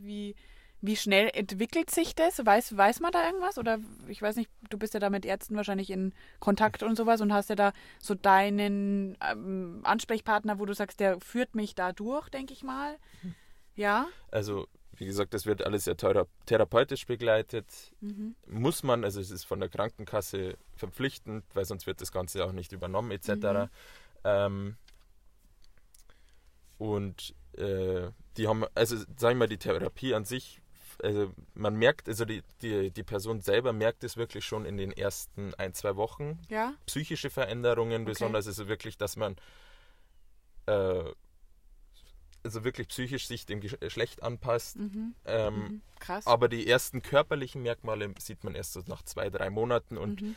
wie, 0.00 0.34
wie 0.80 0.96
schnell 0.96 1.30
entwickelt 1.32 1.90
sich 1.90 2.14
das? 2.14 2.44
Weiß, 2.44 2.76
weiß 2.76 3.00
man 3.00 3.10
da 3.12 3.26
irgendwas? 3.26 3.58
Oder 3.58 3.78
ich 4.06 4.22
weiß 4.22 4.36
nicht, 4.36 4.50
du 4.70 4.78
bist 4.78 4.94
ja 4.94 5.00
da 5.00 5.10
mit 5.10 5.26
Ärzten 5.26 5.56
wahrscheinlich 5.56 5.90
in 5.90 6.14
Kontakt 6.38 6.82
und 6.82 6.96
sowas 6.96 7.20
und 7.20 7.32
hast 7.32 7.50
ja 7.50 7.56
da 7.56 7.72
so 8.00 8.14
deinen 8.14 9.16
ähm, 9.28 9.80
Ansprechpartner, 9.82 10.58
wo 10.58 10.66
du 10.66 10.74
sagst, 10.74 11.00
der 11.00 11.20
führt 11.20 11.54
mich 11.54 11.74
da 11.74 11.92
durch, 11.92 12.28
denke 12.28 12.52
ich 12.52 12.62
mal. 12.62 12.96
Ja? 13.74 14.06
Also 14.30 14.68
wie 14.98 15.06
gesagt, 15.06 15.32
das 15.34 15.46
wird 15.46 15.64
alles 15.64 15.84
sehr 15.84 15.96
thera 15.96 16.26
therapeutisch 16.46 17.06
begleitet. 17.06 17.66
Mhm. 18.00 18.34
Muss 18.46 18.82
man, 18.82 19.04
also 19.04 19.20
es 19.20 19.30
ist 19.30 19.44
von 19.44 19.60
der 19.60 19.68
Krankenkasse 19.68 20.56
verpflichtend, 20.74 21.44
weil 21.54 21.64
sonst 21.64 21.86
wird 21.86 22.00
das 22.00 22.12
Ganze 22.12 22.44
auch 22.44 22.52
nicht 22.52 22.72
übernommen 22.72 23.10
etc. 23.12 23.28
Mhm. 23.28 23.68
Ähm, 24.24 24.76
und 26.78 27.34
äh, 27.56 28.10
die 28.36 28.48
haben, 28.48 28.64
also 28.74 28.96
sagen 28.96 29.18
wir 29.20 29.34
mal, 29.34 29.48
die 29.48 29.58
Therapie 29.58 30.14
an 30.14 30.24
sich, 30.24 30.60
also 31.02 31.32
man 31.54 31.76
merkt, 31.76 32.08
also 32.08 32.24
die, 32.24 32.42
die, 32.62 32.90
die 32.90 33.02
Person 33.02 33.40
selber 33.40 33.72
merkt 33.72 34.02
es 34.04 34.16
wirklich 34.16 34.44
schon 34.44 34.64
in 34.64 34.76
den 34.76 34.92
ersten 34.92 35.54
ein, 35.54 35.72
zwei 35.74 35.96
Wochen. 35.96 36.38
Ja? 36.48 36.74
Psychische 36.86 37.30
Veränderungen, 37.30 38.02
Okay. 38.02 38.10
besonders 38.12 38.46
ist 38.46 38.58
es 38.58 38.68
wirklich, 38.68 38.96
dass 38.98 39.16
man 39.16 39.36
äh, 40.66 41.04
also 42.44 42.64
wirklich 42.64 42.88
psychisch 42.88 43.26
sich 43.26 43.46
dem 43.46 43.60
Geschlecht 43.60 44.22
anpasst. 44.22 44.76
Mhm. 44.76 45.14
Ähm, 45.24 45.54
Mhm. 45.58 45.82
Krass. 45.98 46.26
aber 46.26 46.48
die 46.48 46.66
ersten 46.66 47.02
körperlichen 47.02 47.62
Merkmale 47.62 48.12
sieht 48.20 48.44
man 48.44 48.54
erst 48.54 48.72
so 48.74 48.82
nach 48.86 49.02
zwei, 49.02 49.28
drei 49.30 49.50
Monaten 49.50 49.98
und 49.98 50.22
mhm. 50.22 50.36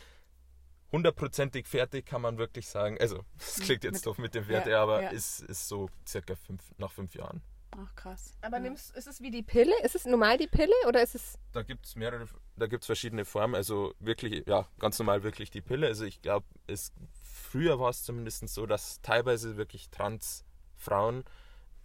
hundertprozentig 0.92 1.68
fertig 1.68 2.06
kann 2.06 2.22
man 2.22 2.38
wirklich 2.38 2.68
sagen. 2.68 2.98
Also, 3.00 3.24
das 3.38 3.60
klingt 3.60 3.84
jetzt 3.84 3.94
Mit- 3.98 4.06
doof 4.08 4.18
mit 4.18 4.34
dem 4.36 4.48
Wert, 4.48 4.68
ja, 4.68 4.82
aber 4.82 5.04
ja. 5.04 5.10
ist, 5.10 5.42
ist 5.42 5.68
so 5.68 5.90
circa 6.08 6.36
fünf, 6.36 6.64
nach 6.78 6.92
fünf 6.92 7.14
Jahren. 7.16 7.42
Ach, 7.72 7.96
krass. 7.96 8.34
Aber 8.42 8.58
ja. 8.58 8.64
nimmst, 8.64 8.96
ist 8.96 9.08
es 9.08 9.22
wie 9.22 9.32
die 9.32 9.44
Pille? 9.44 9.74
Ist 9.84 9.96
es 9.96 10.06
normal 10.06 10.38
die 10.38 10.48
Pille 10.48 10.74
oder 10.88 11.02
ist 11.02 11.16
es. 11.16 11.40
Da 11.54 11.64
gibt 11.64 11.86
es 11.86 11.96
mehrere, 11.96 12.28
da 12.58 12.68
gibt 12.68 12.84
es 12.84 12.86
verschiedene 12.86 13.26
Formen. 13.26 13.56
Also 13.56 13.94
wirklich, 14.00 14.46
ja, 14.46 14.68
ganz 14.80 15.00
normal 15.00 15.24
wirklich 15.24 15.52
die 15.52 15.62
Pille. 15.62 15.88
Also 15.88 16.06
ich 16.06 16.22
glaube, 16.22 16.46
es 16.68 16.92
früher 17.24 17.80
war 17.80 17.90
es 17.90 18.04
zumindest 18.04 18.48
so, 18.50 18.66
dass 18.66 19.02
teilweise 19.02 19.58
wirklich 19.58 19.90
Transfrauen 19.90 21.24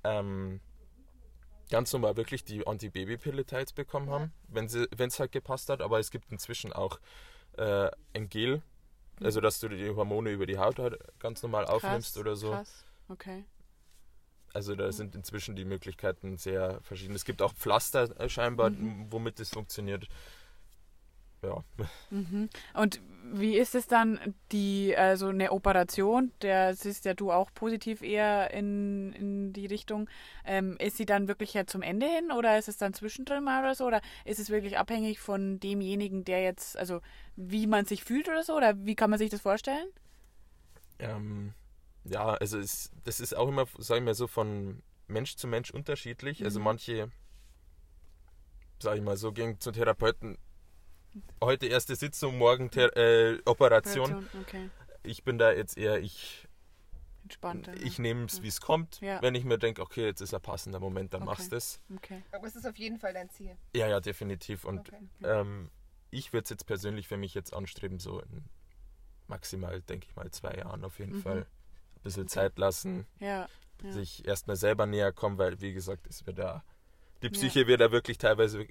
ähm, 0.05 0.61
ganz 1.71 1.93
normal 1.93 2.17
wirklich 2.17 2.45
die 2.45 2.67
Antibabypille 2.67 3.45
teils 3.45 3.73
bekommen 3.73 4.11
haben, 4.11 4.33
wenn 4.49 4.69
sie, 4.69 4.89
wenn 4.97 5.09
es 5.09 5.19
halt 5.21 5.33
gepasst 5.33 5.69
hat. 5.69 5.83
Aber 5.83 5.99
es 5.99 6.11
gibt 6.11 6.31
inzwischen 6.31 6.73
auch 6.73 7.01
äh, 7.57 7.91
ein 8.15 8.29
Gel, 8.29 8.63
also 9.23 9.41
dass 9.41 9.61
du 9.61 9.69
die 9.69 9.91
Hormone 9.91 10.31
über 10.31 10.47
die 10.47 10.59
Haut 10.59 10.79
halt 10.79 10.99
ganz 11.19 11.43
normal 11.43 11.65
aufnimmst 11.65 12.15
Krass, 12.15 12.21
oder 12.21 12.37
so. 12.37 12.51
Krass. 12.51 12.85
Okay. 13.09 13.45
Also 14.57 14.75
da 14.75 14.91
sind 14.91 15.15
inzwischen 15.15 15.55
die 15.55 15.67
Möglichkeiten 15.67 16.39
sehr 16.39 16.81
verschieden. 16.81 17.15
Es 17.15 17.27
gibt 17.27 17.43
auch 17.43 17.53
Pflaster 17.53 18.19
äh, 18.19 18.31
scheinbar, 18.31 18.71
Mhm. 18.71 19.07
womit 19.11 19.39
das 19.39 19.51
funktioniert. 19.51 20.09
Ja. 21.43 21.63
Mhm. 22.09 22.49
Und 22.73 23.03
wie 23.35 23.59
ist 23.59 23.75
es 23.75 23.87
dann, 23.87 24.19
die, 24.53 24.97
also 24.97 25.29
eine 25.29 25.53
Operation, 25.53 26.33
der 26.41 26.75
siehst 26.75 27.05
ja 27.05 27.13
du 27.13 27.31
auch 27.33 27.51
positiv 27.53 28.01
eher 28.01 28.51
in, 28.53 29.13
in 29.13 29.53
die 29.53 29.67
Richtung, 29.67 30.09
ähm, 30.47 30.79
ist 30.79 30.97
sie 30.97 31.05
dann 31.05 31.29
wirklich 31.29 31.53
ja 31.53 31.67
zum 31.67 31.83
Ende 31.83 32.07
hin 32.07 32.33
oder 32.33 32.57
ist 32.59 32.69
es 32.69 32.79
dann 32.79 32.95
zwischendrin 32.95 33.45
mal 33.45 33.61
oder 33.63 33.75
so? 33.75 33.85
Oder 33.85 34.01
ist 34.25 34.39
es 34.39 34.49
wirklich 34.49 34.79
abhängig 34.79 35.21
von 35.21 35.61
demjenigen, 35.61 36.25
der 36.25 36.43
jetzt, 36.43 36.79
also 36.79 37.03
wie 37.37 37.67
man 37.67 37.85
sich 37.85 38.03
fühlt 38.05 38.27
oder 38.29 38.43
so? 38.43 38.57
Oder 38.57 38.75
wie 38.87 38.95
kann 38.95 39.11
man 39.11 39.19
sich 39.19 39.29
das 39.29 39.43
vorstellen? 39.43 39.89
Ähm, 40.99 41.53
ja, 42.09 42.29
also 42.35 42.59
es, 42.59 42.91
das 43.05 43.21
ist 43.21 43.35
auch 43.37 43.49
immer, 43.49 43.67
sag 43.79 43.99
ich 43.99 44.05
mal 44.05 44.15
so, 44.15 44.27
von 44.27 44.83
Mensch 45.09 45.37
zu 45.37 45.47
Mensch 45.47 45.71
unterschiedlich. 45.71 46.45
Also 46.45 46.59
Mhm. 46.59 46.65
manche, 46.65 47.11
sag 48.81 48.97
ich 48.97 49.03
mal 49.03 49.17
so, 49.17 49.33
gehen 49.33 49.61
zum 49.61 49.73
Therapeuten. 49.73 50.39
Heute 51.43 51.67
erste 51.67 51.97
Sitzung, 51.97 52.37
morgen 52.39 52.71
Ther 52.71 52.95
äh, 52.97 53.41
Operation. 53.47 54.29
Okay, 54.41 54.71
Ich 55.03 55.25
bin 55.25 55.39
da 55.39 55.53
jetzt 55.53 55.79
eher, 55.79 55.99
ich, 55.99 56.47
entspannter. 57.23 57.73
ich 57.83 57.99
nehme 57.99 58.27
es, 58.27 58.43
wie 58.43 58.49
es 58.49 58.61
kommt. 58.61 59.01
Ja. 59.01 59.23
Wenn 59.23 59.35
ich 59.35 59.45
mir 59.45 59.57
denke, 59.59 59.81
okay, 59.83 60.05
jetzt 60.05 60.21
ist 60.21 60.35
ein 60.35 60.43
passender 60.43 60.79
Moment, 60.81 61.15
dann 61.15 61.23
Okay. 61.23 61.31
machst 61.31 61.53
du 61.53 61.57
es. 61.57 61.81
Okay. 61.95 62.23
Aber 62.33 62.47
es 62.47 62.57
ist 62.57 62.67
auf 62.67 62.77
jeden 62.77 62.99
Fall 62.99 63.15
dein 63.15 63.31
Ziel. 63.31 63.57
Ja, 63.75 63.89
ja, 63.89 64.01
definitiv. 64.01 64.65
Und 64.65 64.81
Okay. 64.81 65.09
Ähm, 65.25 65.71
ich 66.11 66.33
würde 66.33 66.45
es 66.45 66.51
jetzt 66.51 66.67
persönlich 66.67 67.09
für 67.09 67.17
mich 67.17 67.35
jetzt 67.35 67.53
anstreben, 67.55 67.99
so 67.99 68.21
in 68.21 68.45
maximal, 69.29 69.81
denke 69.83 70.07
ich 70.09 70.15
mal, 70.17 70.31
zwei 70.31 70.55
Jahren 70.55 70.85
auf 70.85 70.99
jeden 70.99 71.17
Mhm. 71.17 71.23
Fall. 71.23 71.47
Bisschen 72.07 72.29
Zeit 72.29 72.57
lassen, 72.59 73.05
Ja. 73.19 73.49
ja. 73.83 73.93
sich 73.93 74.27
erstmal 74.27 74.57
selber 74.57 74.87
näher 74.87 75.13
kommen, 75.13 75.39
weil, 75.39 75.61
wie 75.61 75.73
gesagt, 75.73 76.07
es 76.07 76.25
wird 76.27 76.39
da, 76.39 76.63
die 77.23 77.31
Psyche 77.31 77.67
wird 77.67 77.81
da 77.81 77.91
wirklich 77.91 78.17
teilweise 78.19 78.67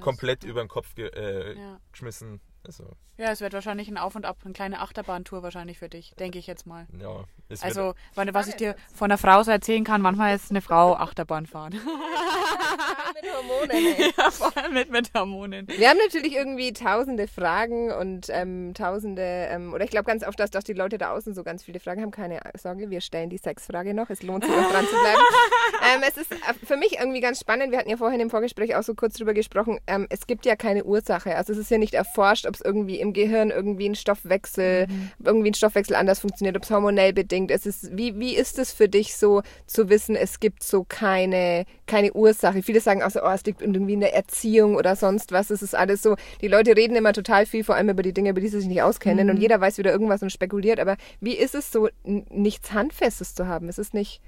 komplett 0.00 0.42
ja. 0.42 0.50
über 0.50 0.60
den 0.64 0.68
Kopf 0.68 0.94
ge 0.96 1.08
äh, 1.14 1.56
Ja. 1.56 1.80
geschmissen. 1.92 2.40
Also, 2.64 2.84
ja, 3.18 3.30
es 3.30 3.40
wird 3.40 3.52
wahrscheinlich 3.52 3.88
ein 3.88 3.98
Auf 3.98 4.14
und 4.14 4.24
Ab, 4.24 4.38
eine 4.44 4.52
kleine 4.52 4.80
Achterbahntour 4.80 5.42
wahrscheinlich 5.42 5.78
für 5.78 5.88
dich, 5.88 6.14
denke 6.18 6.38
ich 6.38 6.46
jetzt 6.46 6.66
mal. 6.66 6.86
ja. 6.98 7.24
Es 7.48 7.62
wird, 7.62 7.76
Also, 7.76 7.94
was 8.14 8.48
ich 8.48 8.56
dir 8.56 8.76
von 8.94 9.10
einer 9.10 9.18
Frau 9.18 9.42
so 9.42 9.50
erzählen 9.50 9.84
kann, 9.84 10.00
manchmal 10.00 10.34
ist 10.34 10.50
eine 10.50 10.62
Frau 10.62 10.94
Achterbahn 10.94 11.46
fahren. 11.46 11.72
mit 13.14 13.30
Hormonen, 13.30 13.70
ey. 13.70 14.12
ja, 14.18 14.30
vor 14.30 14.56
allem 14.56 14.72
mit, 14.72 14.90
mit 14.90 15.12
Hormonen. 15.14 15.68
Wir 15.68 15.90
haben 15.90 15.98
natürlich 15.98 16.34
irgendwie 16.34 16.72
tausende 16.72 17.28
Fragen 17.28 17.92
und 17.92 18.28
ähm, 18.30 18.72
tausende, 18.74 19.22
ähm, 19.22 19.74
oder 19.74 19.84
ich 19.84 19.90
glaube 19.90 20.06
ganz 20.06 20.26
oft, 20.26 20.40
dass 20.40 20.50
doch 20.50 20.62
die 20.62 20.72
Leute 20.72 20.98
da 20.98 21.12
außen 21.12 21.34
so 21.34 21.42
ganz 21.42 21.62
viele 21.62 21.80
Fragen 21.80 22.02
haben. 22.02 22.10
Keine 22.10 22.40
Sorge, 22.56 22.90
wir 22.90 23.00
stellen 23.00 23.30
die 23.30 23.38
Sexfrage 23.38 23.94
noch. 23.94 24.10
Es 24.10 24.22
lohnt 24.22 24.44
sich 24.44 24.54
noch 24.54 24.70
dran 24.70 24.86
zu 24.86 24.96
bleiben. 24.96 25.20
ähm, 25.94 26.02
es 26.08 26.16
ist 26.16 26.32
äh, 26.32 26.54
für 26.64 26.76
mich 26.76 26.98
irgendwie 26.98 27.20
ganz 27.20 27.40
spannend. 27.40 27.70
Wir 27.70 27.78
hatten 27.78 27.90
ja 27.90 27.96
vorhin 27.96 28.20
im 28.20 28.30
Vorgespräch 28.30 28.74
auch 28.76 28.82
so 28.82 28.94
kurz 28.94 29.14
drüber 29.14 29.34
gesprochen. 29.34 29.78
Ähm, 29.86 30.06
es 30.08 30.26
gibt 30.26 30.46
ja 30.46 30.56
keine 30.56 30.84
Ursache. 30.84 31.36
Also 31.36 31.52
es 31.52 31.58
ist 31.58 31.70
ja 31.70 31.78
nicht 31.78 31.94
erforscht, 31.94 32.46
ob 32.52 32.56
es 32.56 32.60
irgendwie 32.60 33.00
im 33.00 33.12
Gehirn 33.12 33.50
irgendwie 33.50 33.88
ein 33.88 33.94
Stoffwechsel, 33.94 34.86
irgendwie 35.24 35.50
ein 35.50 35.54
Stoffwechsel 35.54 35.96
anders 35.96 36.20
funktioniert, 36.20 36.56
ob 36.56 36.64
es 36.64 36.70
hormonell 36.70 37.12
bedingt 37.12 37.50
ist. 37.50 37.66
Es 37.66 37.82
ist. 37.84 37.96
Wie, 37.96 38.18
wie 38.18 38.34
ist 38.34 38.58
es 38.58 38.72
für 38.72 38.88
dich 38.88 39.16
so 39.16 39.42
zu 39.66 39.88
wissen, 39.88 40.16
es 40.16 40.40
gibt 40.40 40.62
so 40.62 40.84
keine, 40.84 41.64
keine 41.86 42.12
Ursache? 42.12 42.62
Viele 42.62 42.80
sagen 42.80 43.02
auch 43.02 43.10
so, 43.10 43.22
oh, 43.22 43.30
es 43.30 43.44
liegt 43.44 43.62
irgendwie 43.62 43.94
in 43.94 44.00
der 44.00 44.14
Erziehung 44.14 44.76
oder 44.76 44.96
sonst 44.96 45.32
was. 45.32 45.50
Es 45.50 45.62
ist 45.62 45.74
alles 45.74 46.02
so. 46.02 46.16
Die 46.40 46.48
Leute 46.48 46.76
reden 46.76 46.96
immer 46.96 47.12
total 47.12 47.46
viel, 47.46 47.64
vor 47.64 47.74
allem 47.74 47.88
über 47.88 48.02
die 48.02 48.12
Dinge, 48.12 48.30
über 48.30 48.40
die 48.40 48.48
sie 48.48 48.60
sich 48.60 48.68
nicht 48.68 48.82
auskennen. 48.82 49.30
Und 49.30 49.38
jeder 49.38 49.60
weiß 49.60 49.78
wieder 49.78 49.92
irgendwas 49.92 50.22
und 50.22 50.30
spekuliert. 50.30 50.80
Aber 50.80 50.96
wie 51.20 51.34
ist 51.34 51.54
es 51.54 51.72
so, 51.72 51.88
nichts 52.04 52.72
Handfestes 52.72 53.34
zu 53.34 53.46
haben? 53.46 53.68
Ist 53.68 53.78
es 53.78 53.92
nicht 53.92 54.20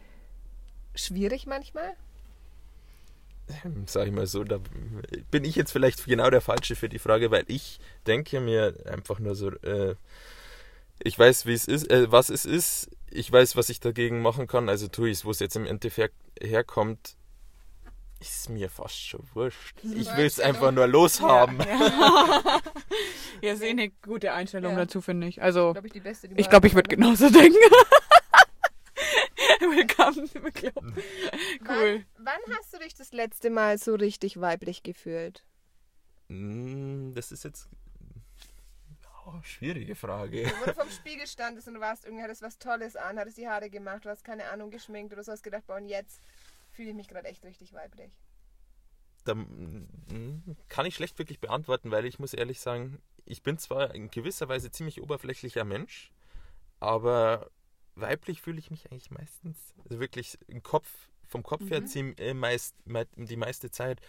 schwierig 0.94 1.46
manchmal? 1.46 1.94
Sag 3.86 4.06
ich 4.06 4.12
mal 4.12 4.26
so, 4.26 4.44
da 4.44 4.58
bin 5.30 5.44
ich 5.44 5.56
jetzt 5.56 5.72
vielleicht 5.72 6.04
genau 6.04 6.30
der 6.30 6.40
Falsche 6.40 6.76
für 6.76 6.88
die 6.88 6.98
Frage, 6.98 7.30
weil 7.30 7.44
ich 7.48 7.78
denke 8.06 8.40
mir 8.40 8.74
einfach 8.86 9.18
nur 9.18 9.34
so, 9.34 9.50
äh, 9.50 9.94
ich 11.02 11.18
weiß, 11.18 11.46
wie 11.46 11.52
es 11.52 11.66
ist, 11.66 11.90
äh, 11.90 12.10
was 12.10 12.28
es 12.30 12.44
ist, 12.44 12.90
ich 13.10 13.30
weiß, 13.30 13.56
was 13.56 13.68
ich 13.68 13.80
dagegen 13.80 14.22
machen 14.22 14.46
kann, 14.46 14.68
also 14.68 14.88
tue 14.88 15.10
ich 15.10 15.18
es, 15.18 15.24
wo 15.24 15.30
es 15.30 15.40
jetzt 15.40 15.56
im 15.56 15.66
Endeffekt 15.66 16.14
herkommt, 16.40 17.16
ist 18.20 18.48
mir 18.48 18.70
fast 18.70 18.98
schon 18.98 19.22
wurscht. 19.34 19.76
Ich 19.82 20.16
will 20.16 20.24
es 20.24 20.40
einfach 20.40 20.72
nur 20.72 20.86
loshaben. 20.86 21.58
Ja, 21.58 22.60
ja 23.42 23.52
ist 23.52 23.62
eh 23.62 23.70
eine 23.70 23.90
gute 23.90 24.32
Einstellung 24.32 24.72
Ja. 24.72 24.78
dazu, 24.78 25.02
finde 25.02 25.26
ich. 25.26 25.42
Also, 25.42 25.72
Glaube 25.72 25.88
ich 25.88 25.92
die 25.92 26.00
beste. 26.00 26.28
Die 26.28 26.40
ich 26.40 26.48
glaube, 26.48 26.66
ich 26.66 26.74
würde 26.74 26.88
genauso 26.88 27.28
denken. 27.28 27.58
Willkommen, 29.76 30.30
willkommen. 30.34 30.96
Cool. 31.68 32.04
Wann, 32.16 32.36
wann 32.46 32.56
hast 32.58 32.72
du 32.72 32.78
dich 32.78 32.94
das 32.94 33.12
letzte 33.12 33.50
Mal 33.50 33.78
so 33.78 33.94
richtig 33.94 34.40
weiblich 34.40 34.82
gefühlt? 34.82 35.44
Mm, 36.28 37.12
Das 37.14 37.32
ist 37.32 37.44
jetzt 37.44 37.68
oh, 39.26 39.40
schwierige 39.42 39.94
Frage. 39.94 40.52
Wo 40.60 40.64
du 40.66 40.74
vom 40.74 40.90
Spiegel 40.98 41.26
standest 41.26 41.66
und 41.68 41.74
du 41.74 41.80
warst 41.80 42.04
irgendwie, 42.04 42.22
hattest 42.22 42.42
was 42.42 42.58
Tolles 42.58 42.96
an, 42.96 43.18
hattest 43.18 43.36
die 43.36 43.48
Haare 43.48 43.68
gemacht, 43.70 44.04
du 44.04 44.10
hast 44.10 44.24
keine 44.24 44.46
Ahnung 44.50 44.70
geschminkt 44.70 45.12
oder 45.12 45.24
so, 45.24 45.32
hast 45.32 45.42
gedacht, 45.42 45.66
boah, 45.66 45.76
und 45.76 45.88
jetzt 45.88 46.22
fühle 46.70 46.90
ich 46.90 46.94
mich 46.96 47.08
gerade 47.08 47.28
echt 47.28 47.44
richtig 47.44 47.72
weiblich. 47.72 48.12
Da 49.24 49.34
mm, 49.34 50.56
kann 50.68 50.86
ich 50.86 50.94
schlecht 50.94 51.18
wirklich 51.18 51.40
beantworten, 51.40 51.90
weil 51.90 52.04
ich 52.04 52.18
muss 52.18 52.34
ehrlich 52.34 52.60
sagen, 52.60 53.00
ich 53.24 53.42
bin 53.42 53.58
zwar 53.58 53.94
in 53.94 54.10
gewisser 54.10 54.48
Weise 54.48 54.70
ziemlich 54.70 55.00
oberflächlicher 55.02 55.64
Mensch, 55.64 56.12
aber 56.78 57.50
weiblich 57.94 58.40
fühle 58.42 58.58
ich 58.58 58.70
mich 58.70 58.90
eigentlich 58.90 59.10
meistens, 59.10 59.74
also 59.84 60.00
wirklich 60.00 60.38
im 60.48 60.62
Kopf, 60.62 60.88
vom 61.26 61.42
Kopf 61.42 61.70
her 61.70 61.80
Mhm. 61.80 61.86
ziemlich, 61.86 62.20
äh, 62.20 62.34
meist, 62.34 62.74
mei- 62.86 63.06
die 63.16 63.36
meiste 63.36 63.70
Zeit. 63.70 64.00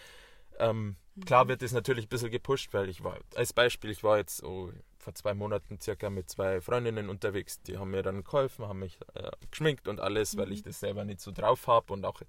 Ähm, 0.57 0.95
klar 1.25 1.47
wird 1.47 1.61
es 1.63 1.71
natürlich 1.73 2.05
ein 2.05 2.09
bisschen 2.09 2.31
gepusht, 2.31 2.73
weil 2.73 2.89
ich 2.89 3.03
war, 3.03 3.19
als 3.35 3.53
Beispiel, 3.53 3.89
ich 3.91 4.03
war 4.03 4.17
jetzt 4.17 4.43
oh, 4.43 4.71
vor 4.97 5.13
zwei 5.13 5.33
Monaten 5.33 5.79
circa 5.81 6.09
mit 6.09 6.29
zwei 6.29 6.61
Freundinnen 6.61 7.09
unterwegs, 7.09 7.61
die 7.61 7.77
haben 7.77 7.91
mir 7.91 8.03
dann 8.03 8.23
geholfen, 8.23 8.65
haben 8.67 8.79
mich 8.79 8.97
äh, 9.15 9.31
geschminkt 9.51 9.87
und 9.87 9.99
alles, 9.99 10.37
weil 10.37 10.51
ich 10.51 10.63
das 10.63 10.79
selber 10.79 11.03
nicht 11.05 11.19
so 11.21 11.31
drauf 11.31 11.67
habe 11.67 11.93
und 11.93 12.05
auch 12.05 12.21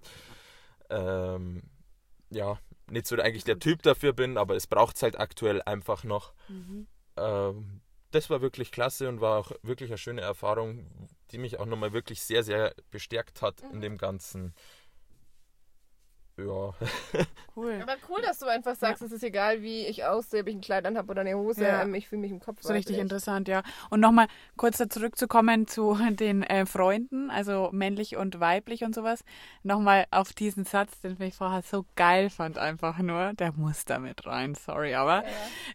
ähm, 0.90 1.62
ja, 2.30 2.58
nicht 2.90 3.06
so 3.06 3.16
eigentlich 3.16 3.44
der 3.44 3.58
Typ 3.58 3.82
dafür 3.82 4.12
bin, 4.12 4.36
aber 4.36 4.56
es 4.56 4.66
braucht 4.66 4.96
es 4.96 5.02
halt 5.02 5.18
aktuell 5.18 5.62
einfach 5.62 6.04
noch. 6.04 6.34
Ähm, 7.16 7.80
das 8.10 8.30
war 8.30 8.40
wirklich 8.40 8.70
klasse 8.72 9.08
und 9.08 9.20
war 9.20 9.38
auch 9.38 9.52
wirklich 9.62 9.90
eine 9.90 9.98
schöne 9.98 10.20
Erfahrung, 10.22 10.86
die 11.32 11.38
mich 11.38 11.58
auch 11.58 11.66
nochmal 11.66 11.92
wirklich 11.92 12.22
sehr, 12.22 12.42
sehr 12.42 12.74
bestärkt 12.90 13.42
hat 13.42 13.60
in 13.72 13.80
dem 13.80 13.98
Ganzen. 13.98 14.54
Ja, 16.38 16.74
Cool. 17.56 17.78
Aber 17.82 17.94
cool, 18.10 18.20
dass 18.20 18.38
du 18.40 18.46
einfach 18.46 18.76
sagst, 18.76 19.00
es 19.00 19.10
ist 19.12 19.22
egal, 19.24 19.62
wie 19.62 19.86
ich 19.86 20.04
aussehe, 20.04 20.42
ob 20.42 20.48
ich 20.48 20.54
ein 20.54 20.60
Kleid 20.60 20.84
anhabe 20.84 21.10
oder 21.10 21.22
eine 21.22 21.34
Hose, 21.38 21.64
Ja. 21.64 21.80
ähm, 21.84 21.94
ich 21.94 22.06
fühle 22.06 22.20
mich 22.20 22.30
im 22.30 22.38
Kopf 22.38 22.58
So 22.60 22.70
richtig 22.74 22.96
weiblich. 22.96 23.02
interessant, 23.04 23.48
ja. 23.48 23.62
Und 23.88 24.00
nochmal 24.00 24.26
kurz 24.58 24.76
da 24.76 24.90
zurückzukommen 24.90 25.66
zu 25.66 25.94
den 26.10 26.42
äh, 26.42 26.66
Freunden, 26.66 27.30
also 27.30 27.70
männlich 27.72 28.16
und 28.16 28.40
weiblich 28.40 28.84
und 28.84 28.94
sowas. 28.94 29.24
Nochmal 29.62 30.04
auf 30.10 30.34
diesen 30.34 30.66
Satz, 30.66 31.00
den 31.00 31.18
ich 31.22 31.34
vorher 31.34 31.62
so 31.62 31.86
geil 31.96 32.28
fand, 32.28 32.58
einfach 32.58 32.98
nur. 32.98 33.32
Der 33.32 33.52
muss 33.52 33.86
da 33.86 33.98
mit 33.98 34.26
rein, 34.26 34.54
sorry, 34.54 34.94
aber. 34.94 35.24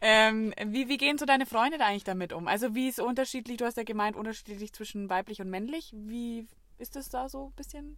Ähm, 0.02 0.54
wie, 0.68 0.88
wie 0.88 0.98
gehen 0.98 1.18
so 1.18 1.26
deine 1.26 1.48
Freunde 1.48 1.80
da 1.80 1.88
eigentlich 1.88 2.04
damit 2.04 2.32
um? 2.32 2.48
Also 2.48 2.76
wie 2.76 2.90
ist 2.90 3.00
unterschiedlich, 3.00 3.58
du 3.58 3.66
hast 3.66 3.78
ja 3.78 3.84
gemeint, 3.84 4.16
unterschiedlich 4.16 4.72
zwischen 4.74 5.10
weiblich 5.10 5.42
und 5.42 5.50
männlich. 5.50 5.92
Wie 5.98 6.48
ist 6.82 6.96
das 6.96 7.10
da 7.10 7.30
so 7.30 7.48
ein 7.48 7.52
bisschen? 7.54 7.98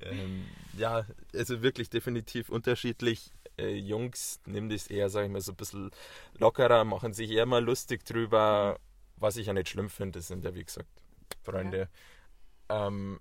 ähm, 0.00 0.46
ja, 0.76 1.04
also 1.34 1.62
wirklich 1.62 1.90
definitiv 1.90 2.48
unterschiedlich. 2.48 3.30
Äh, 3.56 3.74
Jungs 3.76 4.40
nehmen 4.46 4.68
das 4.68 4.88
eher, 4.88 5.08
sag 5.08 5.24
ich 5.24 5.30
mal, 5.30 5.40
so 5.40 5.52
ein 5.52 5.56
bisschen 5.56 5.90
lockerer, 6.38 6.84
machen 6.84 7.12
sich 7.12 7.30
eher 7.30 7.46
mal 7.46 7.62
lustig 7.62 8.04
drüber, 8.04 8.80
was 9.16 9.36
ich 9.36 9.46
ja 9.46 9.52
nicht 9.52 9.68
schlimm 9.68 9.88
finde, 9.88 10.18
das 10.18 10.28
sind 10.28 10.44
ja 10.44 10.54
wie 10.54 10.64
gesagt 10.64 10.88
Freunde. 11.42 11.88
Ähm, 12.68 13.20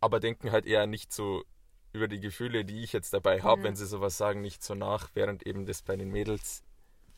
aber 0.00 0.20
denken 0.20 0.52
halt 0.52 0.66
eher 0.66 0.86
nicht 0.86 1.12
so 1.12 1.44
über 1.92 2.08
die 2.08 2.20
Gefühle, 2.20 2.64
die 2.64 2.82
ich 2.82 2.92
jetzt 2.92 3.12
dabei 3.12 3.42
habe, 3.42 3.62
wenn 3.62 3.76
sie 3.76 3.86
sowas 3.86 4.16
sagen, 4.16 4.40
nicht 4.40 4.62
so 4.62 4.74
nach, 4.74 5.10
während 5.14 5.46
eben 5.46 5.66
das 5.66 5.82
bei 5.82 5.96
den 5.96 6.10
Mädels 6.10 6.62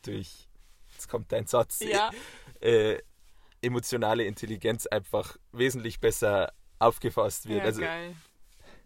durch, 0.03 0.47
jetzt 0.93 1.07
kommt 1.09 1.31
dein 1.31 1.47
Satz, 1.47 1.79
Ja. 1.79 2.11
äh, 2.59 2.99
emotionale 3.61 4.23
Intelligenz 4.25 4.85
einfach 4.85 5.37
wesentlich 5.51 5.99
besser 5.99 6.53
aufgefasst 6.79 7.47
wird. 7.47 7.59
Ja, 7.59 7.65
also 7.65 7.81
geil. 7.81 8.15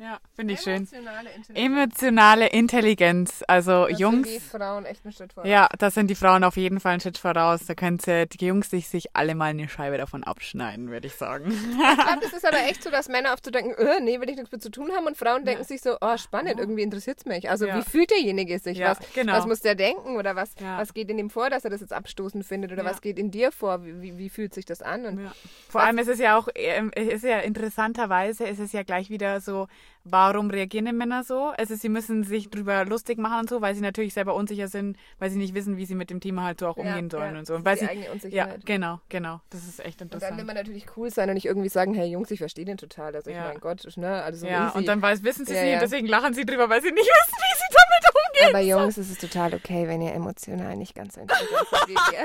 Ja, 0.01 0.17
finde 0.35 0.55
ich 0.55 0.61
schön. 0.61 0.77
Emotionale 0.91 1.29
Intelligenz. 1.35 1.65
Emotionale 2.01 2.47
Intelligenz. 2.47 3.43
Also 3.47 3.85
Das 3.87 3.99
Jungs. 3.99 4.27
sind 4.27 4.35
die 4.41 4.49
Frauen 4.57 4.85
echt 4.85 5.05
einen 5.05 5.13
Schritt 5.13 5.33
voraus. 5.33 5.47
Ja, 5.47 5.69
da 5.77 5.91
sind 5.91 6.07
die 6.07 6.15
Frauen 6.15 6.43
auf 6.43 6.57
jeden 6.57 6.79
Fall 6.79 6.93
einen 6.93 7.01
Schritt 7.01 7.19
voraus. 7.19 7.67
Da 7.67 7.75
können 7.75 7.99
sie, 7.99 8.25
die 8.25 8.43
Jungs 8.47 8.71
sich, 8.71 8.87
sich 8.87 9.15
alle 9.15 9.35
mal 9.35 9.51
eine 9.51 9.69
Scheibe 9.69 9.99
davon 9.99 10.23
abschneiden, 10.23 10.89
würde 10.89 11.05
ich 11.05 11.13
sagen. 11.13 11.51
Ich 11.51 11.77
glaube, 11.77 12.25
es 12.25 12.33
ist 12.33 12.47
aber 12.47 12.57
echt 12.67 12.81
so, 12.81 12.89
dass 12.89 13.09
Männer 13.09 13.33
oft 13.33 13.45
so 13.45 13.51
denken, 13.51 13.73
äh, 13.79 13.99
nee, 14.01 14.19
will 14.19 14.29
ich 14.29 14.37
nichts 14.37 14.51
mit 14.51 14.63
zu 14.63 14.71
tun 14.71 14.91
haben 14.91 15.05
und 15.05 15.17
Frauen 15.17 15.45
denken 15.45 15.63
sich 15.65 15.81
so, 15.81 15.97
oh, 16.01 16.17
spannend, 16.17 16.59
irgendwie 16.59 16.81
interessiert 16.81 17.19
es 17.19 17.25
mich. 17.25 17.49
Also 17.51 17.67
Ja. 17.67 17.77
wie 17.77 17.83
fühlt 17.83 18.09
derjenige 18.09 18.57
sich? 18.57 18.79
Ja, 18.79 18.97
was, 18.97 19.13
genau. 19.13 19.33
was 19.33 19.45
muss 19.45 19.59
der 19.59 19.75
denken 19.75 20.15
oder 20.17 20.35
was, 20.35 20.55
Ja. 20.59 20.79
was 20.79 20.95
geht 20.95 21.11
in 21.11 21.19
ihm 21.19 21.29
vor, 21.29 21.51
dass 21.51 21.63
er 21.63 21.69
das 21.69 21.81
jetzt 21.81 21.93
abstoßend 21.93 22.43
findet 22.43 22.71
oder 22.71 22.83
Ja. 22.83 22.89
was 22.89 23.01
geht 23.01 23.19
in 23.19 23.29
dir 23.29 23.51
vor? 23.51 23.85
Wie, 23.85 24.01
wie, 24.01 24.17
wie 24.17 24.29
fühlt 24.29 24.55
sich 24.55 24.65
das 24.65 24.81
an? 24.81 25.05
Und 25.05 25.23
Ja. 25.25 25.31
Vor 25.69 25.81
allem 25.81 25.99
ist 25.99 26.07
es 26.07 26.17
ja 26.17 26.39
auch, 26.39 26.47
ähm, 26.55 26.89
ist 26.95 27.23
ja 27.23 27.37
interessanterweise, 27.39 28.45
ist 28.47 28.59
es 28.59 28.71
ja 28.71 28.81
gleich 28.81 29.11
wieder 29.11 29.41
so, 29.41 29.67
warum 30.03 30.49
reagieren 30.49 30.85
die 30.85 30.93
Männer 30.93 31.23
so? 31.23 31.53
Also 31.57 31.75
sie 31.75 31.89
müssen 31.89 32.23
sich 32.23 32.49
drüber 32.49 32.85
lustig 32.85 33.17
machen 33.17 33.41
und 33.41 33.49
so, 33.49 33.61
weil 33.61 33.75
sie 33.75 33.81
natürlich 33.81 34.13
selber 34.13 34.33
unsicher 34.35 34.67
sind, 34.67 34.97
weil 35.19 35.29
sie 35.29 35.37
nicht 35.37 35.53
wissen, 35.53 35.77
wie 35.77 35.85
sie 35.85 35.95
mit 35.95 36.09
dem 36.09 36.19
Thema 36.19 36.43
halt 36.43 36.59
so 36.59 36.67
auch 36.67 36.77
umgehen 36.77 37.09
Ja, 37.11 37.17
sollen 37.17 37.33
ja. 37.33 37.39
und 37.39 37.45
so. 37.45 37.55
Und 37.55 37.65
weil 37.65 37.75
die 37.75 37.81
sie, 37.85 37.89
eigene 37.89 38.05
ja, 38.07 38.11
Unsicherheit. 38.11 38.65
genau, 38.65 38.99
genau. 39.09 39.41
Das 39.49 39.67
ist 39.67 39.79
echt 39.79 40.01
Und 40.01 40.11
dann 40.13 40.17
interessant. 40.19 40.37
will 40.39 40.45
man 40.45 40.55
natürlich 40.55 40.85
cool 40.97 41.09
sein 41.11 41.29
und 41.29 41.35
nicht 41.35 41.45
irgendwie 41.45 41.69
sagen, 41.69 41.93
hey 41.93 42.07
Jungs, 42.09 42.31
ich 42.31 42.39
verstehe 42.39 42.65
den 42.65 42.77
total. 42.77 43.15
Also 43.15 43.29
ich 43.29 43.35
Ja. 43.35 43.45
mein 43.49 43.59
Gott, 43.59 43.85
ne, 43.97 44.21
also 44.23 44.39
so 44.39 44.47
ja, 44.47 44.67
easy. 44.69 44.77
und 44.77 44.87
dann 44.87 45.01
weiß, 45.01 45.23
wissen 45.23 45.45
sie 45.45 45.51
es 45.53 45.57
Ja, 45.59 45.63
nicht 45.65 45.73
ja. 45.73 45.79
deswegen 45.79 46.07
lachen 46.07 46.33
sie 46.33 46.45
drüber, 46.45 46.69
weil 46.69 46.81
sie 46.81 46.91
nicht 46.91 46.97
wissen, 47.07 47.35
wie 47.37 47.57
sie 47.57 47.75
damit 47.75 47.90
umgehen. 48.33 48.49
aber 48.55 48.59
Jungs, 48.59 48.97
es 48.97 49.09
ist 49.11 49.21
total 49.21 49.53
okay, 49.53 49.87
wenn 49.87 50.01
ihr 50.01 50.13
emotional 50.13 50.75
nicht 50.75 50.95
ganz 50.95 51.15
so 51.15 51.21
intelligent 51.21 51.67
seid 51.69 51.87
wie 51.87 51.93
wir. 51.95 52.23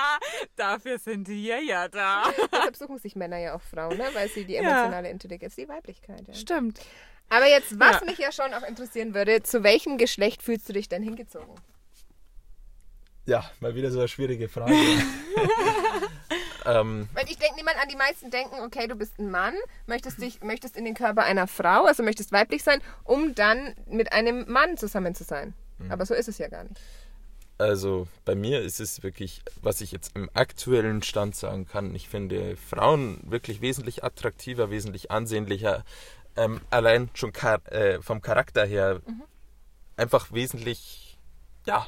Dafür 0.56 0.98
sind 0.98 1.28
wir 1.28 1.62
ja 1.62 1.88
da. 1.88 2.24
Deshalb 2.52 2.76
suchen 2.76 2.98
sich 2.98 3.16
Männer 3.16 3.38
ja 3.38 3.54
auch 3.54 3.62
Frauen, 3.62 3.96
ne? 3.96 4.04
weil 4.12 4.28
sie 4.28 4.44
die 4.44 4.54
Ja. 4.54 4.60
emotionale 4.60 5.10
Intelligenz, 5.10 5.54
die 5.56 5.68
Weiblichkeit. 5.68 6.22
Ja. 6.26 6.34
Stimmt. 6.34 6.80
Aber 7.28 7.46
jetzt, 7.46 7.78
was 7.80 8.00
Ja. 8.00 8.04
mich 8.06 8.18
ja 8.18 8.30
schon 8.32 8.52
auch 8.54 8.62
interessieren 8.66 9.14
würde, 9.14 9.42
zu 9.42 9.62
welchem 9.62 9.96
Geschlecht 9.98 10.42
fühlst 10.42 10.68
du 10.68 10.72
dich 10.72 10.88
denn 10.88 11.02
hingezogen? 11.02 11.54
Ja, 13.24 13.48
mal 13.60 13.74
wieder 13.74 13.90
so 13.90 14.00
eine 14.00 14.08
schwierige 14.08 14.48
Frage. 14.48 14.74
ähm, 16.66 17.08
Weil 17.14 17.24
ich 17.28 17.38
denke, 17.38 17.56
niemand 17.56 17.76
an 17.80 17.88
die 17.88 17.96
meisten 17.96 18.30
denken, 18.30 18.60
okay, 18.60 18.86
du 18.86 18.94
bist 18.94 19.18
ein 19.18 19.30
Mann, 19.30 19.54
möchtest 19.86 20.20
dich, 20.20 20.42
möchtest 20.42 20.76
in 20.76 20.84
den 20.84 20.94
Körper 20.94 21.24
einer 21.24 21.46
Frau, 21.46 21.84
also 21.84 22.02
möchtest 22.02 22.32
weiblich 22.32 22.62
sein, 22.62 22.80
um 23.04 23.34
dann 23.34 23.74
mit 23.86 24.12
einem 24.12 24.50
Mann 24.50 24.76
zusammen 24.76 25.14
zu 25.14 25.24
sein. 25.24 25.54
Aber 25.88 26.06
so 26.06 26.14
ist 26.14 26.28
es 26.28 26.38
ja 26.38 26.48
gar 26.48 26.62
nicht. 26.64 26.80
also 27.58 28.06
bei 28.24 28.34
mir 28.34 28.60
ist 28.60 28.80
es 28.80 29.02
wirklich, 29.02 29.42
was 29.60 29.80
ich 29.80 29.92
jetzt 29.92 30.14
im 30.16 30.30
aktuellen 30.34 31.02
Stand 31.02 31.34
sagen 31.34 31.66
kann, 31.66 31.94
ich 31.94 32.08
finde 32.08 32.56
Frauen 32.56 33.20
wirklich 33.24 33.60
wesentlich 33.60 34.04
attraktiver, 34.04 34.70
wesentlich 34.70 35.10
ansehnlicher, 35.10 35.84
ähm, 36.36 36.60
allein 36.70 37.10
schon 37.14 37.32
char 37.32 37.60
äh, 37.70 38.00
vom 38.00 38.22
Charakter 38.22 38.64
her 38.64 39.00
einfach 39.96 40.32
wesentlich, 40.32 41.18
ja, 41.66 41.86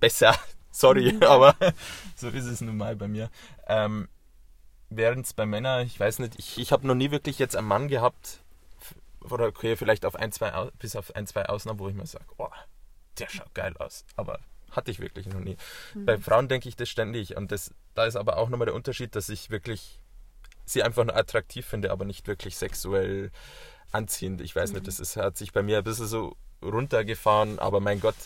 besser. 0.00 0.34
Sorry, 0.70 1.16
aber 1.22 1.56
so 2.16 2.28
ist 2.28 2.44
es 2.44 2.60
nun 2.60 2.76
mal 2.76 2.94
bei 2.94 3.08
mir. 3.08 3.30
Ähm, 3.68 4.08
Während 4.90 5.26
es 5.26 5.34
bei 5.34 5.44
Männern, 5.44 5.86
ich 5.86 6.00
weiß 6.00 6.18
nicht, 6.18 6.38
ich, 6.38 6.56
ich 6.56 6.72
habe 6.72 6.86
noch 6.86 6.94
nie 6.94 7.10
wirklich 7.10 7.38
jetzt 7.38 7.56
einen 7.56 7.68
Mann 7.68 7.88
gehabt, 7.88 8.40
oder 9.20 9.46
okay, 9.46 9.76
vielleicht 9.76 10.06
auf 10.06 10.14
ein, 10.14 10.32
zwei, 10.32 10.50
bis 10.78 10.96
auf 10.96 11.14
ein, 11.14 11.26
zwei 11.26 11.44
Ausnahmen, 11.46 11.78
wo 11.78 11.88
ich 11.88 11.94
mir 11.94 12.06
sage, 12.06 12.24
oh, 12.38 12.48
der 13.18 13.28
schaut 13.28 13.54
geil 13.54 13.76
aus. 13.78 14.06
Aber 14.16 14.38
hatte 14.70 14.90
ich 14.90 15.00
wirklich 15.00 15.26
noch 15.26 15.40
nie. 15.40 15.56
Bei 15.94 16.16
Frauen 16.18 16.48
denke 16.48 16.68
ich 16.68 16.76
das 16.76 16.88
ständig. 16.88 17.36
Und 17.36 17.52
das, 17.52 17.74
da 17.94 18.06
ist 18.06 18.16
aber 18.16 18.38
auch 18.38 18.48
nochmal 18.48 18.66
der 18.66 18.74
Unterschied, 18.74 19.14
dass 19.14 19.28
ich 19.28 19.50
wirklich 19.50 20.00
sie 20.64 20.82
einfach 20.82 21.04
nur 21.04 21.16
attraktiv 21.16 21.66
finde, 21.66 21.90
aber 21.90 22.04
nicht 22.04 22.26
wirklich 22.26 22.56
sexuell 22.56 23.30
anziehend. 23.92 24.40
Ich 24.40 24.54
weiß 24.54 24.72
nicht, 24.72 24.86
das 24.86 25.00
ist, 25.00 25.16
hat 25.16 25.36
sich 25.36 25.52
bei 25.52 25.62
mir 25.62 25.78
ein 25.78 25.84
bisschen 25.84 26.06
so 26.06 26.36
runtergefahren, 26.62 27.58
aber 27.58 27.80
mein 27.80 28.00
Gott, 28.00 28.16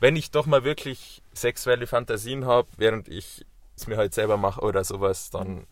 wenn 0.00 0.16
ich 0.16 0.30
doch 0.30 0.46
mal 0.46 0.64
wirklich 0.64 1.22
sexuelle 1.32 1.86
Fantasien 1.86 2.46
habe, 2.46 2.68
während 2.76 3.08
ich 3.08 3.46
es 3.76 3.86
mir 3.86 3.96
halt 3.96 4.14
selber 4.14 4.36
mache 4.36 4.60
oder 4.60 4.84
sowas, 4.84 5.30
dann. 5.30 5.66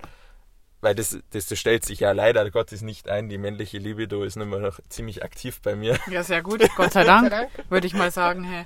Weil 0.80 0.96
das, 0.96 1.16
das, 1.30 1.46
das 1.46 1.58
stellt 1.58 1.84
sich 1.84 2.00
ja 2.00 2.10
leider 2.10 2.50
Gottes 2.50 2.82
nicht 2.82 3.08
ein. 3.08 3.28
Die 3.28 3.38
männliche 3.38 3.78
Libido 3.78 4.24
ist 4.24 4.36
immer 4.36 4.58
noch 4.58 4.80
ziemlich 4.88 5.22
aktiv 5.22 5.60
bei 5.62 5.76
mir. 5.76 5.96
Ja, 6.10 6.24
sehr 6.24 6.42
gut. 6.42 6.68
Gott 6.76 6.92
sei 6.92 7.04
Dank, 7.04 7.30
Dank. 7.30 7.50
würde 7.68 7.86
ich 7.86 7.94
mal 7.94 8.10
sagen. 8.10 8.42
Hey. 8.42 8.64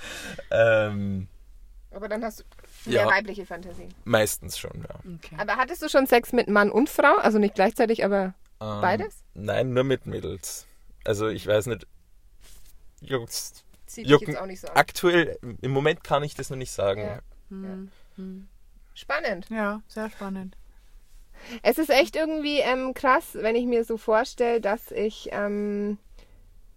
Ähm, 0.50 1.28
Aber 1.90 2.08
dann 2.08 2.24
hast 2.24 2.40
du 2.86 2.90
Ja. 2.90 3.04
mehr 3.04 3.14
weibliche 3.16 3.44
Fantasie. 3.44 3.88
meistens 4.04 4.56
schon, 4.58 4.86
ja. 4.88 4.94
Okay. 5.16 5.36
Aber 5.36 5.56
hattest 5.56 5.82
du 5.82 5.90
schon 5.90 6.06
Sex 6.06 6.32
mit 6.32 6.48
Mann 6.48 6.70
und 6.70 6.88
Frau? 6.88 7.16
Also 7.16 7.38
nicht 7.38 7.54
gleichzeitig, 7.54 8.02
aber 8.02 8.32
Ähm, 8.62 8.80
beides? 8.80 9.22
Nein, 9.34 9.74
nur 9.74 9.84
mit 9.84 10.06
Mädels. 10.06 10.66
Also 11.04 11.28
ich 11.28 11.46
weiß 11.46 11.66
nicht. 11.66 11.86
Jungs, 13.02 13.62
jucken. 13.94 14.28
jetzt 14.30 14.38
auch 14.40 14.46
nicht 14.46 14.60
so 14.60 14.68
an. 14.68 14.76
aktuell, 14.76 15.38
im 15.60 15.70
Moment 15.70 16.02
kann 16.02 16.24
ich 16.24 16.34
das 16.34 16.48
noch 16.48 16.56
nicht 16.56 16.72
sagen. 16.72 17.02
Ja. 17.02 17.18
Hm, 17.50 17.90
hm. 18.16 18.48
Spannend. 18.96 19.46
Ja, 19.50 19.82
sehr 19.88 20.10
spannend. 20.10 20.56
Es 21.62 21.76
ist 21.78 21.90
echt 21.90 22.16
irgendwie 22.16 22.60
ähm, 22.60 22.94
krass, 22.94 23.30
wenn 23.34 23.54
ich 23.54 23.66
mir 23.66 23.84
so 23.84 23.98
vorstelle, 23.98 24.60
dass 24.60 24.90
ich, 24.90 25.28
ähm, 25.32 25.98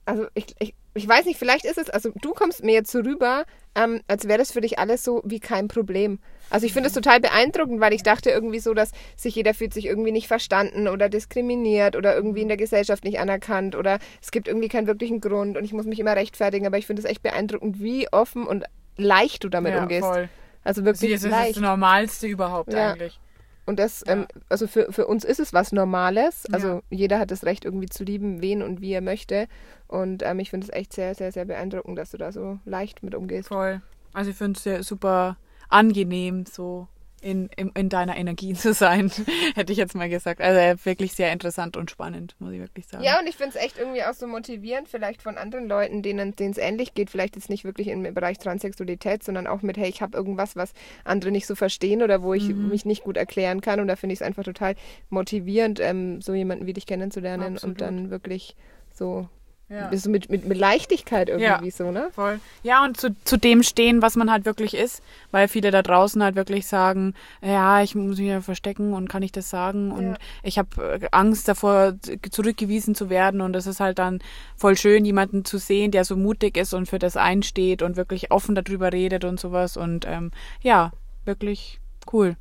also 0.05 0.27
ich, 0.33 0.53
ich, 0.59 0.75
ich 0.93 1.07
weiß 1.07 1.25
nicht, 1.25 1.39
vielleicht 1.39 1.63
ist 1.63 1.77
es, 1.77 1.89
also 1.89 2.11
du 2.21 2.33
kommst 2.33 2.61
mir 2.61 2.73
jetzt 2.73 2.91
so 2.91 2.99
rüber, 2.99 3.45
ähm, 3.73 4.01
als 4.07 4.27
wäre 4.27 4.37
das 4.37 4.51
für 4.51 4.59
dich 4.59 4.79
alles 4.79 5.01
so 5.01 5.21
wie 5.23 5.39
kein 5.39 5.69
Problem. 5.69 6.19
Also 6.49 6.65
ich 6.65 6.73
finde 6.73 6.87
es 6.87 6.93
total 6.93 7.21
beeindruckend, 7.21 7.79
weil 7.79 7.93
ich 7.93 8.03
dachte 8.03 8.31
irgendwie 8.31 8.59
so, 8.59 8.73
dass 8.73 8.91
sich 9.15 9.35
jeder 9.35 9.53
fühlt 9.53 9.73
sich 9.73 9.85
irgendwie 9.85 10.11
nicht 10.11 10.27
verstanden 10.27 10.89
oder 10.89 11.07
diskriminiert 11.07 11.95
oder 11.95 12.13
irgendwie 12.13 12.41
in 12.41 12.49
der 12.49 12.57
Gesellschaft 12.57 13.05
nicht 13.05 13.19
anerkannt 13.19 13.75
oder 13.75 13.97
es 14.21 14.31
gibt 14.31 14.49
irgendwie 14.49 14.67
keinen 14.67 14.87
wirklichen 14.87 15.21
Grund 15.21 15.57
und 15.57 15.63
ich 15.63 15.71
muss 15.71 15.85
mich 15.85 15.99
immer 15.99 16.17
rechtfertigen, 16.17 16.67
aber 16.67 16.77
ich 16.77 16.85
finde 16.85 17.01
es 17.01 17.07
echt 17.07 17.23
beeindruckend, 17.23 17.79
wie 17.79 18.11
offen 18.11 18.45
und 18.45 18.65
leicht 18.97 19.45
du 19.45 19.49
damit 19.49 19.73
ja, 19.73 19.83
umgehst. 19.83 20.05
voll. 20.05 20.27
Also 20.63 20.81
Sie 20.81 20.85
wirklich 20.85 21.11
ist 21.11 21.23
das 21.23 21.31
leicht. 21.31 21.59
Normalste 21.59 22.27
überhaupt 22.27 22.73
Ja. 22.73 22.91
eigentlich. 22.91 23.19
Und 23.65 23.77
das, 23.77 24.03
Ja. 24.07 24.13
ähm, 24.13 24.27
also 24.49 24.65
für, 24.67 24.91
für 24.91 25.05
uns 25.05 25.23
ist 25.23 25.39
es 25.39 25.53
was 25.53 25.71
Normales. 25.71 26.45
Also 26.51 26.67
Ja. 26.67 26.81
jeder 26.89 27.19
hat 27.19 27.29
das 27.31 27.43
Recht, 27.45 27.65
irgendwie 27.65 27.87
zu 27.87 28.03
lieben, 28.03 28.41
wen 28.41 28.63
und 28.63 28.81
wie 28.81 28.91
er 28.93 29.01
möchte. 29.01 29.47
Und 29.87 30.23
ähm, 30.23 30.39
ich 30.39 30.49
finde 30.49 30.65
es 30.67 30.73
echt 30.73 30.93
sehr, 30.93 31.13
sehr, 31.13 31.31
sehr 31.31 31.45
beeindruckend, 31.45 31.97
dass 31.97 32.11
du 32.11 32.17
da 32.17 32.31
so 32.31 32.59
leicht 32.65 33.03
mit 33.03 33.13
umgehst. 33.15 33.47
Voll. 33.49 33.81
Also 34.13 34.31
ich 34.31 34.37
finde 34.37 34.57
es 34.57 34.63
sehr 34.63 34.81
super 34.83 35.37
angenehm, 35.69 36.45
so 36.47 36.87
in, 37.19 37.49
in, 37.55 37.69
in 37.69 37.89
deiner 37.89 38.17
Energie 38.17 38.53
zu 38.55 38.73
sein, 38.73 39.11
hätte 39.55 39.71
ich 39.71 39.77
jetzt 39.77 39.95
mal 39.95 40.09
gesagt. 40.09 40.41
Also 40.41 40.85
wirklich 40.85 41.13
sehr 41.13 41.31
interessant 41.31 41.77
und 41.77 41.91
spannend, 41.91 42.35
muss 42.39 42.53
ich 42.53 42.59
wirklich 42.59 42.87
sagen. 42.87 43.03
Ja, 43.03 43.19
und 43.19 43.27
ich 43.27 43.35
finde 43.35 43.57
es 43.57 43.63
echt 43.63 43.77
irgendwie 43.77 44.03
auch 44.03 44.13
so 44.13 44.27
motivierend, 44.27 44.87
vielleicht 44.87 45.21
von 45.21 45.37
anderen 45.37 45.67
Leuten, 45.67 46.01
denen 46.01 46.33
es 46.37 46.57
ähnlich 46.57 46.93
geht, 46.93 47.09
vielleicht 47.09 47.35
jetzt 47.35 47.49
nicht 47.49 47.63
wirklich 47.63 47.87
im 47.87 48.13
Bereich 48.13 48.37
Transsexualität, 48.37 49.23
sondern 49.23 49.47
auch 49.47 49.61
mit, 49.61 49.77
hey, 49.77 49.89
ich 49.89 50.01
habe 50.01 50.17
irgendwas, 50.17 50.55
was 50.55 50.73
andere 51.03 51.31
nicht 51.31 51.47
so 51.47 51.55
verstehen 51.55 52.01
oder 52.01 52.21
wo 52.21 52.33
ich 52.33 52.49
mhm. 52.49 52.69
mich 52.69 52.85
nicht 52.85 53.03
gut 53.03 53.17
erklären 53.17 53.61
kann. 53.61 53.79
Und 53.79 53.87
da 53.87 53.95
finde 53.95 54.13
ich 54.13 54.19
es 54.19 54.25
einfach 54.25 54.43
total 54.43 54.75
motivierend, 55.09 55.79
ähm, 55.79 56.21
so 56.21 56.33
jemanden 56.33 56.65
wie 56.65 56.73
dich 56.73 56.85
kennenzulernen 56.85 57.55
Absolut. 57.55 57.75
und 57.75 57.81
dann 57.81 58.09
wirklich 58.09 58.55
so 58.93 59.29
ja. 59.69 59.95
So 59.95 60.09
mit, 60.09 60.29
mit, 60.29 60.45
mit 60.45 60.57
Leichtigkeit 60.57 61.29
irgendwie 61.29 61.67
ja, 61.67 61.71
so, 61.71 61.91
ne? 61.91 62.09
Voll. 62.13 62.39
Ja, 62.63 62.83
und 62.83 62.99
zu, 62.99 63.15
zu 63.23 63.37
dem 63.37 63.61
stehen, 63.61 64.01
was 64.01 64.15
man 64.15 64.31
halt 64.31 64.45
wirklich 64.45 64.73
ist, 64.73 65.03
weil 65.29 65.47
viele 65.47 65.69
da 65.69 65.83
draußen 65.83 66.23
halt 66.23 66.35
wirklich 66.35 66.65
sagen, 66.65 67.13
ja, 67.41 67.83
ich 67.83 67.93
muss 67.93 68.17
mich 68.17 68.27
ja 68.27 68.41
verstecken 68.41 68.93
und 68.93 69.09
kann 69.09 69.21
ich 69.21 69.31
das 69.31 69.49
sagen 69.51 69.91
und 69.91 70.11
ja. 70.13 70.17
ich 70.41 70.57
habe 70.57 70.99
äh, 71.01 71.07
Angst 71.11 71.47
davor, 71.47 71.93
zurückgewiesen 72.31 72.95
zu 72.95 73.11
werden 73.11 73.41
und 73.41 73.55
es 73.55 73.67
ist 73.67 73.79
halt 73.79 73.99
dann 73.99 74.19
voll 74.57 74.75
schön, 74.75 75.05
jemanden 75.05 75.45
zu 75.45 75.59
sehen, 75.59 75.91
der 75.91 76.03
so 76.03 76.15
mutig 76.15 76.57
ist 76.57 76.73
und 76.73 76.87
für 76.87 76.99
das 76.99 77.15
einsteht 77.15 77.83
und 77.83 77.95
wirklich 77.95 78.31
offen 78.31 78.55
darüber 78.55 78.91
redet 78.91 79.23
und 79.23 79.39
sowas 79.39 79.77
und 79.77 80.05
ähm, 80.07 80.31
ja, 80.61 80.91
wirklich 81.25 81.79
cool. 82.11 82.35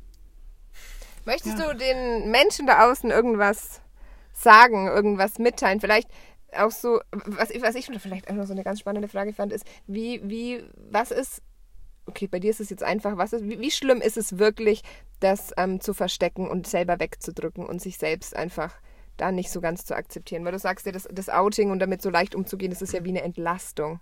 Möchtest 1.25 1.59
du 1.59 1.75
den 1.75 2.31
Menschen 2.31 2.65
da 2.65 2.89
außen 2.89 3.11
irgendwas 3.11 3.81
sagen, 4.33 4.87
irgendwas 4.87 5.37
mitteilen? 5.37 5.79
Vielleicht 5.79 6.09
auch 6.57 6.71
so, 6.71 7.01
was, 7.11 7.49
was 7.61 7.75
ich 7.75 7.85
vielleicht 7.85 8.29
auch 8.29 8.35
noch 8.35 8.45
so 8.45 8.53
eine 8.53 8.63
ganz 8.63 8.79
spannende 8.79 9.07
Frage 9.07 9.33
fand, 9.33 9.53
ist, 9.53 9.65
wie, 9.87 10.21
wie, 10.23 10.63
was 10.91 11.11
ist, 11.11 11.41
okay, 12.05 12.27
bei 12.27 12.39
dir 12.39 12.49
ist 12.49 12.59
es 12.59 12.69
jetzt 12.69 12.83
einfach, 12.83 13.17
was 13.17 13.33
ist, 13.33 13.43
wie, 13.43 13.59
wie 13.59 13.71
schlimm 13.71 14.01
ist 14.01 14.17
es 14.17 14.37
wirklich, 14.37 14.83
das 15.19 15.51
ähm, 15.57 15.81
zu 15.81 15.93
verstecken 15.93 16.47
und 16.47 16.67
selber 16.67 16.99
wegzudrücken 16.99 17.65
und 17.65 17.81
sich 17.81 17.97
selbst 17.97 18.35
einfach 18.35 18.73
da 19.17 19.31
nicht 19.31 19.51
so 19.51 19.61
ganz 19.61 19.85
zu 19.85 19.95
akzeptieren? 19.95 20.45
Weil 20.45 20.53
du 20.53 20.59
sagst 20.59 20.85
ja, 20.85 20.91
das, 20.91 21.07
das 21.11 21.29
Outing 21.29 21.71
und 21.71 21.79
damit 21.79 22.01
so 22.01 22.09
leicht 22.09 22.35
umzugehen, 22.35 22.71
das 22.71 22.81
ist 22.81 22.93
ja 22.93 23.03
wie 23.03 23.09
eine 23.09 23.21
Entlastung. 23.21 23.99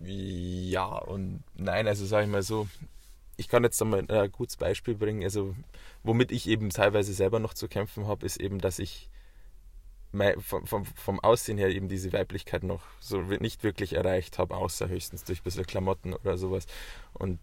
Ja 0.00 0.86
und 0.86 1.44
nein, 1.54 1.86
also 1.86 2.04
sage 2.06 2.24
ich 2.24 2.30
mal 2.30 2.42
so, 2.42 2.66
ich 3.36 3.48
kann 3.48 3.62
jetzt 3.62 3.80
einmal 3.80 4.04
ein 4.08 4.32
gutes 4.32 4.56
Beispiel 4.56 4.94
bringen, 4.94 5.22
also 5.22 5.54
womit 6.02 6.32
ich 6.32 6.48
eben 6.48 6.70
teilweise 6.70 7.12
selber 7.12 7.38
noch 7.38 7.54
zu 7.54 7.68
kämpfen 7.68 8.06
habe, 8.06 8.26
ist 8.26 8.40
eben, 8.40 8.58
dass 8.58 8.78
ich 8.78 9.08
vom, 10.40 10.66
vom, 10.66 10.84
vom 10.84 11.20
Aussehen 11.20 11.58
her 11.58 11.68
eben 11.68 11.88
diese 11.88 12.12
Weiblichkeit 12.12 12.62
noch 12.64 12.82
so 13.00 13.20
nicht 13.22 13.64
wirklich 13.64 13.94
erreicht 13.94 14.38
habe, 14.38 14.56
außer 14.56 14.88
höchstens 14.88 15.24
durch 15.24 15.40
ein 15.40 15.44
bisschen 15.44 15.66
Klamotten 15.66 16.12
oder 16.12 16.36
sowas. 16.36 16.66
Und 17.14 17.38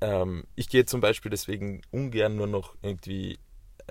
ähm, 0.00 0.44
ich 0.56 0.68
gehe 0.68 0.84
zum 0.84 1.00
Beispiel 1.00 1.30
deswegen 1.30 1.82
ungern 1.92 2.36
nur 2.36 2.48
noch 2.48 2.74
irgendwie 2.82 3.38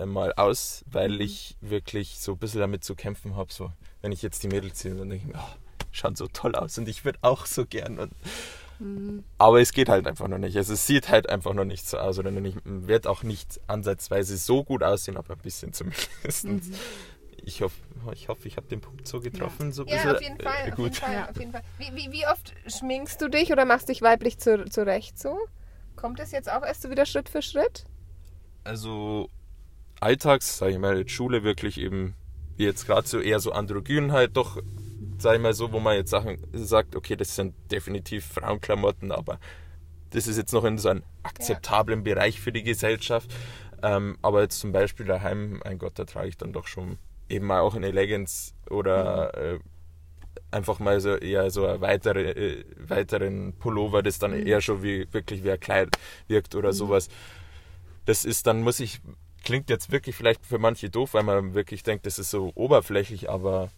mal 0.04 0.32
aus, 0.34 0.84
weil 0.90 1.10
mhm. 1.10 1.20
ich 1.20 1.56
wirklich 1.60 2.18
so 2.18 2.32
ein 2.32 2.38
bisschen 2.38 2.60
damit 2.60 2.84
zu 2.84 2.94
kämpfen 2.94 3.36
habe. 3.36 3.52
So, 3.52 3.72
wenn 4.02 4.12
ich 4.12 4.22
jetzt 4.22 4.42
die 4.42 4.48
Mädels 4.48 4.80
sehe, 4.80 4.94
dann 4.94 5.08
denke 5.08 5.26
ich 5.26 5.32
mir, 5.32 5.40
oh, 5.40 5.56
schauen 5.90 6.14
so 6.14 6.26
toll 6.26 6.54
aus 6.54 6.78
und 6.78 6.88
ich 6.88 7.04
würde 7.04 7.18
auch 7.22 7.46
so 7.46 7.64
gern. 7.64 7.98
Und, 7.98 8.12
mhm. 8.78 9.24
Aber 9.38 9.60
es 9.60 9.72
geht 9.72 9.88
halt 9.88 10.06
einfach 10.06 10.28
noch 10.28 10.38
nicht. 10.38 10.56
Also 10.56 10.74
es 10.74 10.86
sieht 10.86 11.08
halt 11.08 11.28
einfach 11.28 11.54
noch 11.54 11.64
nicht 11.64 11.88
so 11.88 11.98
aus 11.98 12.18
oder 12.18 12.30
nicht, 12.30 12.58
wird 12.64 13.06
auch 13.06 13.22
nicht 13.22 13.60
ansatzweise 13.66 14.36
so 14.36 14.64
gut 14.64 14.82
aussehen, 14.82 15.16
aber 15.16 15.34
ein 15.34 15.40
bisschen 15.40 15.72
zumindest. 15.72 16.44
Mhm 16.44 16.60
ich 17.44 17.62
hoffe, 17.62 17.76
ich, 18.12 18.28
hoffe, 18.28 18.48
ich 18.48 18.56
habe 18.56 18.66
den 18.68 18.80
Punkt 18.80 19.06
so 19.06 19.20
getroffen. 19.20 19.66
Ja, 19.66 19.72
so 19.72 19.84
ja 19.84 20.12
auf 20.12 20.22
jeden 20.22 20.38
Fall. 20.38 20.68
Äh, 20.68 20.70
gut. 20.70 20.78
Auf 20.78 20.84
jeden 20.84 20.94
Fall, 20.94 21.14
ja. 21.14 21.28
auf 21.28 21.38
jeden 21.38 21.52
Fall. 21.52 21.62
Wie, 21.78 21.94
wie, 21.94 22.12
wie, 22.12 22.26
oft 22.26 22.54
schminkst 22.66 23.20
du 23.20 23.28
dich 23.28 23.52
oder 23.52 23.64
machst 23.64 23.88
dich 23.88 24.02
weiblich 24.02 24.38
zu, 24.38 24.64
zurecht 24.66 25.18
so? 25.18 25.38
Kommt 25.96 26.18
das 26.18 26.32
jetzt 26.32 26.50
auch 26.50 26.62
erst 26.62 26.82
so 26.82 26.90
wieder 26.90 27.06
Schritt 27.06 27.28
für 27.28 27.42
Schritt? 27.42 27.84
Also 28.64 29.28
alltags, 30.00 30.58
sage 30.58 30.72
ich 30.72 30.78
mal, 30.78 31.08
Schule 31.08 31.42
wirklich 31.42 31.78
eben, 31.78 32.14
wie 32.56 32.64
jetzt 32.64 32.86
gerade 32.86 33.06
so 33.06 33.20
eher 33.20 33.40
so 33.40 33.52
Androgyn 33.52 34.12
halt 34.12 34.36
doch, 34.36 34.58
sage 35.18 35.36
ich 35.36 35.42
mal 35.42 35.54
so, 35.54 35.72
wo 35.72 35.80
man 35.80 35.96
jetzt 35.96 36.10
Sachen 36.10 36.38
sagt, 36.52 36.96
okay, 36.96 37.16
das 37.16 37.34
sind 37.34 37.54
definitiv 37.70 38.24
Frauenklamotten, 38.26 39.12
aber 39.12 39.38
das 40.10 40.26
ist 40.26 40.36
jetzt 40.36 40.52
noch 40.52 40.64
in 40.64 40.78
so 40.78 40.90
einem 40.90 41.02
akzeptablen 41.22 42.00
ja. 42.00 42.14
Bereich 42.14 42.40
für 42.40 42.52
die 42.52 42.62
Gesellschaft. 42.62 43.32
Ähm, 43.82 44.16
aber 44.22 44.42
jetzt 44.42 44.60
zum 44.60 44.70
Beispiel 44.70 45.06
daheim, 45.06 45.60
mein 45.64 45.78
Gott, 45.78 45.98
da 45.98 46.04
trage 46.04 46.28
ich 46.28 46.36
dann 46.36 46.52
doch 46.52 46.68
schon 46.68 46.98
eben 47.32 47.46
mal 47.46 47.60
auch 47.60 47.74
eine 47.74 47.90
Leggings 47.90 48.54
oder 48.70 49.32
mhm. 49.34 49.56
äh, 49.56 49.58
einfach 50.50 50.78
mal 50.78 51.00
so 51.00 51.16
eher 51.16 51.50
so 51.50 51.66
ein 51.66 51.80
weitere, 51.80 52.30
äh, 52.30 52.64
weiteren 52.76 53.54
Pullover, 53.54 54.02
das 54.02 54.18
dann 54.18 54.32
mhm. 54.32 54.46
eher 54.46 54.60
schon 54.60 54.82
wie 54.82 55.12
wirklich 55.12 55.42
wie 55.42 55.50
ein 55.50 55.60
Kleid 55.60 55.96
wirkt 56.28 56.54
oder 56.54 56.68
mhm. 56.68 56.74
sowas. 56.76 57.08
Das 58.04 58.24
ist 58.24 58.46
dann, 58.46 58.62
muss 58.62 58.80
ich, 58.80 59.00
klingt 59.44 59.70
jetzt 59.70 59.90
wirklich 59.90 60.14
vielleicht 60.14 60.44
für 60.44 60.58
manche 60.58 60.90
doof, 60.90 61.14
weil 61.14 61.22
man 61.22 61.54
wirklich 61.54 61.82
denkt, 61.82 62.06
das 62.06 62.18
ist 62.18 62.30
so 62.30 62.52
oberflächlich, 62.54 63.30
aber 63.30 63.70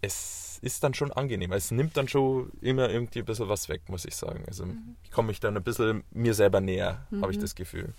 es 0.00 0.58
ist 0.62 0.82
dann 0.82 0.94
schon 0.94 1.12
angenehm. 1.12 1.52
Es 1.52 1.70
nimmt 1.70 1.96
dann 1.96 2.08
schon 2.08 2.50
immer 2.60 2.90
irgendwie 2.90 3.20
ein 3.20 3.24
bisschen 3.24 3.48
was 3.48 3.68
weg, 3.68 3.82
muss 3.88 4.04
ich 4.04 4.16
sagen. 4.16 4.44
Also 4.46 4.66
mhm. 4.66 4.96
ich 5.04 5.10
komme 5.10 5.28
mich 5.28 5.40
dann 5.40 5.56
ein 5.56 5.62
bisschen 5.62 6.04
mir 6.10 6.34
selber 6.34 6.60
näher, 6.60 7.06
habe 7.20 7.30
ich 7.30 7.38
mhm. 7.38 7.42
das 7.42 7.54
Gefühl. 7.54 7.92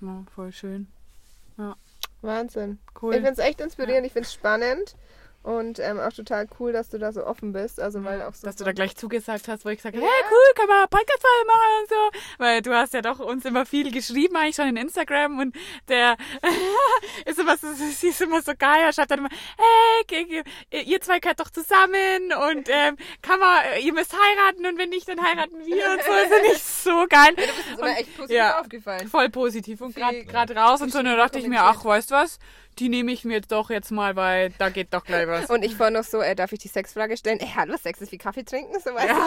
Ja, 0.00 0.24
voll 0.34 0.52
schön. 0.52 0.88
Ja. 1.56 1.74
Wahnsinn. 2.22 2.78
Cool. 3.00 3.14
Ich 3.14 3.22
finde 3.22 3.32
es 3.32 3.38
echt 3.38 3.60
inspirierend, 3.60 4.02
ja. 4.02 4.06
ich 4.06 4.12
finde 4.12 4.26
es 4.26 4.32
spannend. 4.32 4.96
Und 5.46 5.78
ähm, 5.78 6.00
auch 6.00 6.12
total 6.12 6.48
cool, 6.58 6.72
dass 6.72 6.88
du 6.88 6.98
da 6.98 7.12
so 7.12 7.24
offen 7.24 7.52
bist. 7.52 7.78
Also 7.78 8.02
weil 8.02 8.20
auch 8.20 8.34
so 8.34 8.44
dass 8.48 8.56
du 8.56 8.64
da 8.64 8.72
gleich 8.72 8.96
zugesagt 8.96 9.46
hast, 9.46 9.64
wo 9.64 9.68
ich 9.68 9.76
gesagt 9.76 9.94
habe, 9.94 10.04
ja. 10.04 10.10
hey 10.10 10.24
cool, 10.28 10.54
können 10.56 10.68
wir 10.70 10.88
podcast 10.88 11.22
machen 11.46 11.82
und 11.82 11.88
so. 11.88 12.20
Weil 12.38 12.62
du 12.62 12.74
hast 12.74 12.94
ja 12.94 13.00
doch 13.00 13.20
uns 13.20 13.44
immer 13.44 13.64
viel 13.64 13.92
geschrieben, 13.92 14.34
eigentlich 14.34 14.56
schon 14.56 14.66
in 14.66 14.76
Instagram 14.76 15.38
und 15.38 15.54
der 15.86 16.16
ist 17.26 17.38
immer 17.38 17.56
so, 17.58 17.68
sie 17.74 18.08
ist 18.08 18.20
immer 18.20 18.42
so 18.42 18.54
geil. 18.58 18.86
Er 18.86 18.92
schreibt 18.92 19.12
dann 19.12 19.20
immer, 19.20 19.28
hey, 20.10 20.44
ihr 20.84 21.00
zwei 21.00 21.20
gehört 21.20 21.38
doch 21.38 21.50
zusammen 21.50 22.32
und 22.50 22.68
ähm, 22.68 22.96
kann 23.22 23.38
man, 23.38 23.80
ihr 23.80 23.92
müsst 23.92 24.14
heiraten 24.14 24.66
und 24.66 24.78
wenn 24.78 24.88
nicht, 24.88 25.08
dann 25.08 25.22
heiraten 25.22 25.64
wir 25.64 25.90
und 25.92 26.02
so. 26.02 26.10
Das 26.10 26.40
finde 26.40 26.52
ich 26.54 26.62
so 26.64 27.06
geil. 27.08 27.34
Ja, 27.36 27.46
du 27.46 27.52
bist 27.52 27.78
immer 27.78 27.96
echt 27.96 28.10
positiv 28.28 28.36
ja, 28.36 28.60
aufgefallen. 28.60 29.08
Voll 29.08 29.30
positiv 29.30 29.80
und 29.80 29.94
gerade 29.94 30.56
raus 30.56 30.82
und 30.82 30.92
so. 30.92 30.98
Und 30.98 31.06
dann 31.06 31.16
dachte 31.16 31.38
ich 31.38 31.46
mir, 31.46 31.62
ach, 31.62 31.84
weißt 31.84 32.10
du 32.10 32.14
was? 32.14 32.38
die 32.78 32.88
nehme 32.88 33.10
ich 33.12 33.24
mir 33.24 33.40
doch 33.40 33.70
jetzt 33.70 33.90
mal, 33.90 34.16
weil 34.16 34.50
da 34.58 34.68
geht 34.68 34.92
doch 34.92 35.04
gleich 35.04 35.26
was. 35.26 35.48
Und 35.48 35.64
ich 35.64 35.78
war 35.78 35.90
noch 35.90 36.04
so, 36.04 36.20
äh, 36.20 36.34
darf 36.34 36.52
ich 36.52 36.58
die 36.58 36.68
Sexfrage 36.68 37.16
stellen? 37.16 37.40
Ey, 37.40 37.50
hallo, 37.56 37.74
Sex 37.80 38.02
ist 38.02 38.12
wie 38.12 38.18
Kaffee 38.18 38.44
trinken, 38.44 38.74
so 38.84 38.94
weißt 38.94 39.08
ja. 39.08 39.14
du. 39.14 39.20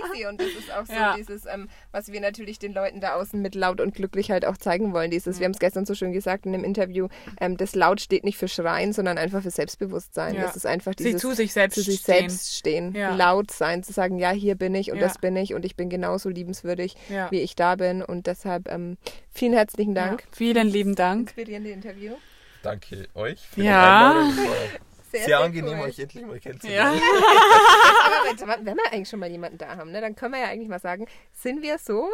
Also, 0.00 0.14
easy. 0.14 0.26
Und 0.26 0.40
das 0.40 0.48
ist 0.48 0.72
auch 0.72 0.84
so 0.84 0.92
ja. 0.92 1.14
dieses, 1.16 1.46
ähm, 1.46 1.68
was 1.92 2.12
wir 2.12 2.20
natürlich 2.20 2.58
den 2.58 2.74
Leuten 2.74 3.00
da 3.00 3.14
außen 3.14 3.40
mit 3.40 3.54
laut 3.54 3.80
und 3.80 3.94
glücklich 3.94 4.30
halt 4.30 4.44
auch 4.44 4.58
zeigen 4.58 4.92
wollen. 4.92 5.10
Dieses, 5.10 5.36
mhm. 5.36 5.40
wir 5.40 5.44
haben 5.46 5.52
es 5.52 5.58
gestern 5.58 5.86
so 5.86 5.94
schön 5.94 6.12
gesagt 6.12 6.44
in 6.44 6.52
dem 6.52 6.64
Interview, 6.64 7.08
ähm, 7.40 7.56
das 7.56 7.74
laut 7.74 8.00
steht 8.00 8.24
nicht 8.24 8.36
für 8.36 8.48
Schreien, 8.48 8.92
sondern 8.92 9.16
einfach 9.16 9.42
für 9.42 9.50
Selbstbewusstsein. 9.50 10.34
Ja. 10.34 10.42
Das 10.42 10.56
ist 10.56 10.66
einfach 10.66 10.94
dieses 10.94 11.12
Sie 11.12 11.18
zu 11.18 11.34
sich 11.34 11.52
selbst 11.52 11.76
zu 11.76 11.82
sich 11.82 12.00
stehen. 12.00 12.28
selbst 12.28 12.56
stehen, 12.56 12.94
laut 13.16 13.50
sein, 13.50 13.82
zu 13.82 13.92
sagen, 13.92 14.18
ja, 14.18 14.30
hier 14.30 14.56
bin 14.56 14.74
ich 14.74 14.92
und 14.92 15.00
das 15.00 15.18
bin 15.18 15.36
ich 15.36 15.54
und 15.54 15.64
ich 15.64 15.76
bin 15.76 15.88
genauso 15.88 16.28
liebenswürdig, 16.28 16.96
wie 17.30 17.40
ich 17.40 17.56
da 17.60 17.76
bin. 17.76 18.02
Und 18.02 18.26
deshalb 18.26 18.68
ähm, 18.68 18.96
vielen 19.30 19.52
herzlichen 19.52 19.94
Dank. 19.94 20.24
Vielen 20.32 20.68
lieben 20.68 20.94
Dank. 20.94 21.28
Inspirierende 21.28 21.70
Interview. 21.70 22.14
Danke 22.62 23.08
euch 23.14 23.40
für 23.40 23.62
ja. 23.62 24.12
die 24.12 24.18
Einladung. 24.18 24.46
Sehr, 25.10 25.24
sehr, 25.24 25.40
angenehm, 25.40 25.80
cool. 25.80 25.86
euch 25.86 25.98
endlich 25.98 26.24
mal 26.24 26.38
kennenzulernen. 26.38 27.00
Ja. 27.00 28.42
Aber 28.44 28.64
wenn 28.64 28.76
wir 28.76 28.92
eigentlich 28.92 29.08
schon 29.08 29.18
mal 29.18 29.28
jemanden 29.28 29.58
da 29.58 29.76
haben, 29.76 29.90
ne, 29.90 30.00
dann 30.00 30.14
können 30.14 30.34
wir 30.34 30.40
ja 30.40 30.46
eigentlich 30.46 30.68
mal 30.68 30.78
sagen, 30.78 31.08
sind 31.32 31.62
wir 31.62 31.78
so, 31.78 32.10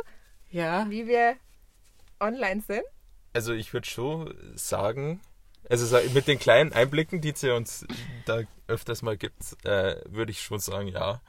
ja. 0.49 0.87
wie 0.89 1.07
wir 1.07 1.37
online 2.21 2.63
sind? 2.67 2.85
Also 3.35 3.53
ich 3.53 3.75
würde 3.75 3.87
schon 3.87 4.35
sagen, 4.55 5.21
also 5.69 5.99
mit 6.15 6.27
den 6.27 6.39
kleinen 6.39 6.73
Einblicken, 6.73 7.21
die 7.21 7.35
sie 7.37 7.51
uns 7.51 7.87
da 8.25 8.41
öfters 8.67 9.03
mal 9.03 9.19
gibt, 9.19 9.43
äh, 9.67 9.97
würde 10.07 10.33
ich 10.33 10.41
schon 10.41 10.59
sagen, 10.59 10.89
ja, 10.89 11.21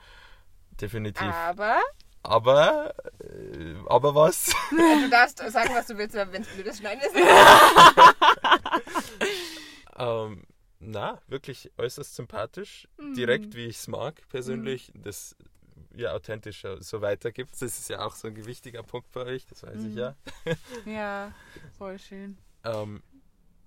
definitiv. 0.80 1.24
Aber 1.24 1.82
aber, 2.28 2.94
äh, 3.22 3.76
aber 3.88 4.14
was? 4.14 4.54
du 4.70 5.10
darfst 5.10 5.38
sagen, 5.38 5.70
was 5.74 5.88
du 5.88 5.98
willst, 5.98 6.14
wenn 6.14 6.42
es 6.42 6.48
blöd 6.50 6.68
ist, 6.68 6.80
schneiden 6.80 7.02
wir 7.02 8.16
ähm, 9.98 10.44
Na, 10.80 11.22
wirklich 11.28 11.72
äußerst 11.78 12.16
sympathisch. 12.16 12.88
Mhm. 12.98 13.14
Direkt, 13.14 13.56
wie 13.56 13.66
ich 13.66 13.78
es 13.78 13.88
mag, 13.88 14.22
persönlich. 14.28 14.94
Mhm. 14.94 15.04
Das 15.04 15.38
ja 15.96 16.14
authentisch 16.14 16.64
so 16.80 17.02
weitergibt. 17.02 17.54
Das 17.54 17.62
ist 17.62 17.90
ja 17.90 18.06
auch 18.06 18.14
so 18.14 18.28
ein 18.28 18.46
wichtiger 18.46 18.84
Punkt 18.84 19.10
bei 19.14 19.22
euch, 19.22 19.46
das 19.46 19.64
weiß 19.64 19.78
mhm. 19.78 19.90
ich 19.90 19.96
ja. 19.96 20.16
ja, 20.86 21.32
voll 21.78 21.98
schön. 21.98 22.38
Ähm, 22.64 23.02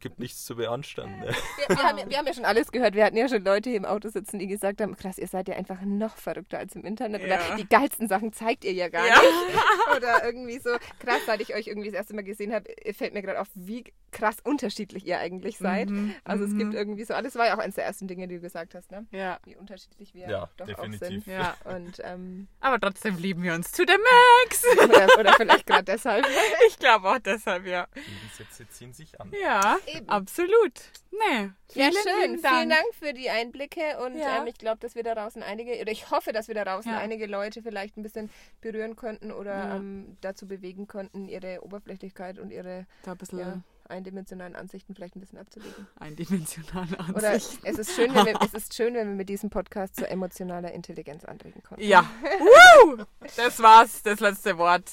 gibt 0.01 0.19
nichts 0.19 0.45
zu 0.45 0.57
beanstanden. 0.57 1.21
Ne? 1.21 1.27
Wir, 1.29 1.77
wir, 1.77 1.83
haben, 1.83 2.11
wir, 2.11 2.19
haben, 2.19 2.27
ja 2.27 2.35
schon 2.35 2.45
alles 2.45 2.73
gehört. 2.73 2.95
Wir 2.95 3.05
hatten 3.05 3.17
ja 3.17 3.29
schon 3.29 3.45
Leute 3.45 3.71
hier 3.71 3.79
im 3.79 3.85
Auto 3.85 4.09
sitzen, 4.09 4.39
die 4.39 4.47
gesagt 4.47 4.81
haben, 4.81 4.97
krass, 4.97 5.19
ihr 5.19 5.29
seid 5.29 5.49
ja 5.49 5.57
einfach 5.57 5.81
noch 5.83 6.17
verrückter 6.17 6.59
als 6.59 6.75
im 6.75 6.85
Internet. 6.85 7.23
Ja. 7.23 7.27
Oder 7.27 7.57
die 7.57 7.69
geilsten 7.69 8.09
Sachen 8.09 8.33
zeigt 8.33 8.65
ihr 8.65 8.73
ja 8.73 8.89
gar 8.89 9.07
ja. 9.07 9.15
nicht. 9.21 9.97
Oder 9.97 10.25
irgendwie 10.25 10.59
so, 10.59 10.71
krass, 10.99 11.21
seit 11.27 11.41
ich 11.41 11.55
euch 11.55 11.67
irgendwie 11.67 11.89
das 11.89 11.97
erste 11.97 12.15
Mal 12.15 12.23
gesehen 12.23 12.53
habe, 12.53 12.65
fällt 12.93 13.15
mir 13.15 13.23
gerade 13.23 13.41
auf, 13.41 13.49
wie 13.55 13.85
krass 14.11 14.37
unterschiedlich 14.43 15.07
ihr 15.07 15.19
eigentlich 15.19 15.59
seid. 15.59 15.91
Mhm, 15.91 16.15
Also 16.25 16.45
es 16.45 16.57
gibt 16.57 16.71
mhm. 16.71 16.77
irgendwie 16.77 17.05
so, 17.05 17.15
alles 17.15 17.37
war 17.37 17.47
ja 17.47 17.55
auch 17.55 17.61
eines 17.61 17.77
der 17.77 17.85
ersten 17.85 18.09
Dinge, 18.09 18.27
die 18.29 18.37
du 18.37 18.41
gesagt 18.41 18.75
hast, 18.75 18.91
ne? 18.91 19.07
Ja. 19.11 19.39
Wie 19.45 19.57
unterschiedlich 19.57 20.15
wir 20.15 20.29
Ja, 20.29 20.51
doch 20.57 20.67
definitiv. 20.67 21.03
auch 21.03 21.09
sind. 21.09 21.27
Ja. 21.27 21.57
Und 21.65 22.01
ähm, 22.05 22.49
Aber 22.61 22.81
trotzdem 22.81 23.17
lieben 23.19 23.43
wir 23.43 23.55
uns 23.55 23.73
to 23.73 23.85
the 23.87 23.97
max. 23.97 24.65
oder, 24.85 25.19
oder 25.19 25.33
vielleicht 25.35 25.67
gerade 25.67 25.85
deshalb. 25.85 26.27
Ich 26.69 26.79
glaube 26.79 27.09
auch 27.09 27.19
deshalb, 27.19 27.67
ja. 27.67 27.87
Die 27.95 28.37
Sätze 28.37 28.69
ziehen 28.69 28.93
sich 28.93 29.21
an. 29.21 29.33
Ja, 29.41 29.79
Eben. 29.97 30.09
absolut. 30.09 30.73
Nee. 31.11 31.51
Ja, 31.75 31.91
vielen 31.91 31.93
schön. 31.93 32.31
lieben 32.33 32.39
Vielen 32.39 32.71
Dank 32.71 32.85
für 32.99 33.13
die 33.13 33.31
Einblicke 33.31 33.99
und 34.05 34.17
Ja. 34.17 34.39
ähm, 34.41 34.47
ich 34.47 34.57
glaube, 34.59 34.79
dass 34.81 34.95
wir 34.95 35.03
da 35.03 35.15
draußen 35.15 35.43
einige, 35.43 35.81
oder 35.81 35.91
ich 35.93 36.11
hoffe, 36.11 36.33
dass 36.33 36.49
wir 36.49 36.55
da 36.55 36.65
draußen 36.65 36.91
Ja. 36.93 36.99
einige 36.99 37.27
Leute 37.27 37.63
vielleicht 37.63 37.97
ein 37.97 38.03
bisschen 38.03 38.31
berühren 38.61 38.97
könnten 38.97 39.33
oder 39.33 39.55
Ja. 39.55 39.77
ähm, 39.77 40.17
dazu 40.21 40.47
bewegen 40.47 40.87
konnten, 40.87 41.29
ihre 41.29 41.63
Oberflächlichkeit 41.65 42.39
und 42.39 42.51
ihre 42.51 42.87
Da 43.03 43.13
ein 43.13 43.19
bisschen 43.19 43.65
eindimensionalen 43.91 44.57
Ansichten 44.57 44.95
vielleicht 44.95 45.17
ein 45.17 45.21
bisschen 45.21 45.39
abzulegen. 45.39 45.87
eindimensionale 46.01 46.97
Oder 47.15 47.31
Ansicht. 47.33 47.61
es 47.65 47.79
ist, 47.79 47.95
schön, 47.95 48.15
wenn 48.15 48.27
wir, 48.27 48.39
es 48.43 48.55
ist 48.55 48.75
schön, 48.75 48.95
wenn 48.95 49.09
wir 49.09 49.15
mit 49.17 49.29
diesem 49.29 49.51
Podcast 49.51 49.97
zu 49.97 50.09
emotionaler 50.09 50.73
Intelligenz 50.73 51.25
anregen 51.25 51.63
konnten. 51.63 51.85
Ja. 51.85 52.05
Woo! 52.39 53.05
Das 53.37 53.61
war's, 53.63 54.03
das 54.03 54.21
letzte 54.21 54.57
Wort. 54.59 54.85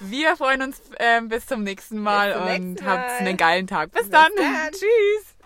Wir 0.00 0.36
freuen 0.36 0.62
uns 0.62 0.80
ähm, 0.98 1.28
bis 1.28 1.46
zum 1.46 1.62
nächsten 1.62 1.98
Mal 1.98 2.32
zum 2.32 2.42
und 2.42 2.48
nächsten 2.48 2.86
habt 2.86 3.08
Mal. 3.08 3.18
einen 3.18 3.36
geilen 3.36 3.66
Tag. 3.66 3.92
Bis 3.92 4.02
Bis 4.02 4.10
dann. 4.10 4.30
dann. 4.36 4.72
Tschüss. 4.72 5.37